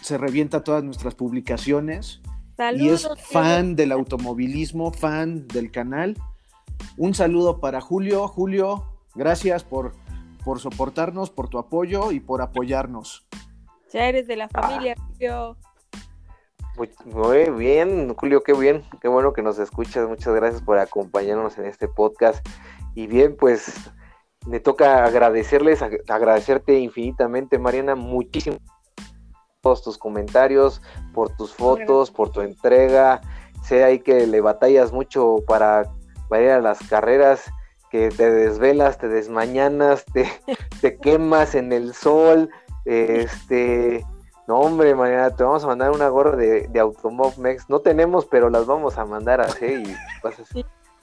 [0.00, 2.22] se revienta todas nuestras publicaciones
[2.74, 6.16] y es fan del automovilismo, fan del canal.
[6.96, 8.26] Un saludo para Julio.
[8.26, 9.92] Julio, gracias por,
[10.44, 13.26] por soportarnos, por tu apoyo y por apoyarnos.
[13.92, 15.56] Ya eres de la familia, Julio.
[16.76, 20.08] Muy, bien, Julio, qué bien, qué bueno que nos escuchas.
[20.08, 22.46] Muchas gracias por acompañarnos en este podcast.
[22.94, 23.90] Y bien, pues
[24.46, 28.58] me toca agradecerles, agradecerte infinitamente, Mariana, muchísimo
[29.60, 30.80] todos tus comentarios,
[31.12, 33.20] por tus fotos, por tu entrega.
[33.62, 35.90] Sé ahí que le batallas mucho para,
[36.28, 37.44] para ir a las carreras,
[37.90, 40.28] que te desvelas, te desmañanas, te,
[40.80, 42.50] te quemas en el sol,
[42.84, 44.04] este,
[44.46, 47.68] no hombre, Mariana, te vamos a mandar una gorra de, de Automob Mex.
[47.68, 49.96] No tenemos, pero las vamos a mandar a hacer y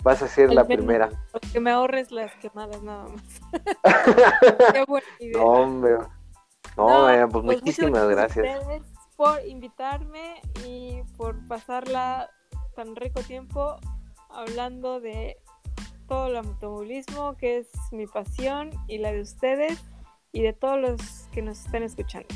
[0.03, 1.09] vas a, ser la primera.
[1.51, 3.23] Que me ahorres las quemadas nada más.
[4.73, 5.37] Qué buena idea.
[5.37, 5.97] No, hombre.
[6.77, 8.59] No, pues, pues muchísimas gracias.
[9.15, 12.29] por invitarme y por pasarla
[12.75, 13.77] tan rico tiempo
[14.29, 15.37] hablando de
[16.07, 19.81] todo el automovilismo, que es mi pasión y la de ustedes
[20.31, 22.27] y de todos los que nos están escuchando.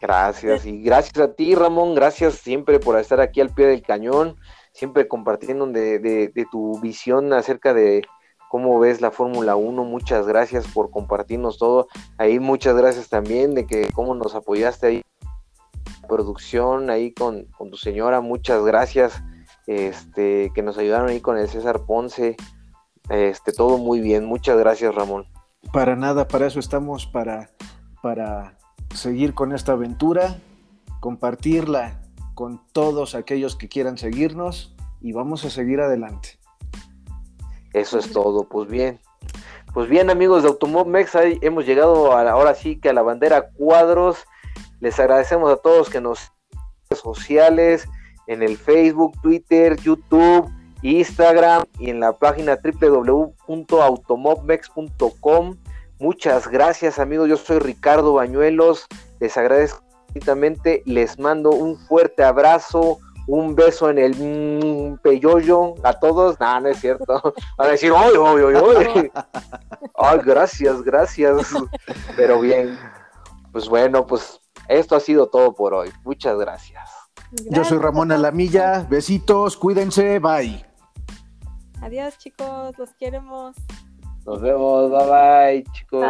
[0.00, 4.36] Gracias, y gracias a ti, Ramón, gracias siempre por estar aquí al pie del cañón,
[4.72, 8.02] siempre compartiendo de, tu visión acerca de
[8.50, 13.66] cómo ves la Fórmula 1, muchas gracias por compartirnos todo, ahí muchas gracias también de
[13.66, 15.02] que cómo nos apoyaste ahí,
[16.08, 19.22] producción ahí con, con tu señora, muchas gracias,
[19.66, 22.36] este, que nos ayudaron ahí con el César Ponce,
[23.08, 25.26] este, todo muy bien, muchas gracias, Ramón.
[25.72, 27.50] Para nada, para eso estamos, para,
[28.02, 28.56] para
[28.94, 30.38] seguir con esta aventura,
[31.00, 32.02] compartirla
[32.34, 36.38] con todos aquellos que quieran seguirnos y vamos a seguir adelante.
[37.76, 38.98] Eso es todo, pues bien.
[39.74, 40.88] Pues bien amigos de Automob
[41.42, 44.24] hemos llegado ahora sí que a la bandera cuadros.
[44.80, 46.32] Les agradecemos a todos que nos
[46.90, 47.86] sociales,
[48.28, 50.50] en el Facebook, Twitter, YouTube,
[50.80, 55.56] Instagram y en la página www.automobmex.com.
[55.98, 58.86] Muchas gracias amigos, yo soy Ricardo Bañuelos,
[59.20, 66.38] les agradezco infinitamente, les mando un fuerte abrazo, un beso en el peyoyo a todos.
[66.40, 67.34] No, no es cierto.
[67.58, 69.10] Van a decir, ¡ay, ay, ay,
[69.94, 70.18] ay!
[70.24, 71.48] gracias, gracias.
[72.16, 72.78] Pero bien,
[73.52, 75.90] pues bueno, pues esto ha sido todo por hoy.
[76.04, 76.90] Muchas gracias.
[77.50, 78.86] Yo soy Ramón Alamilla.
[78.88, 80.64] Besitos, cuídense, bye.
[81.82, 83.56] Adiós, chicos, los queremos.
[84.24, 86.04] Nos vemos, bye bye, chicos.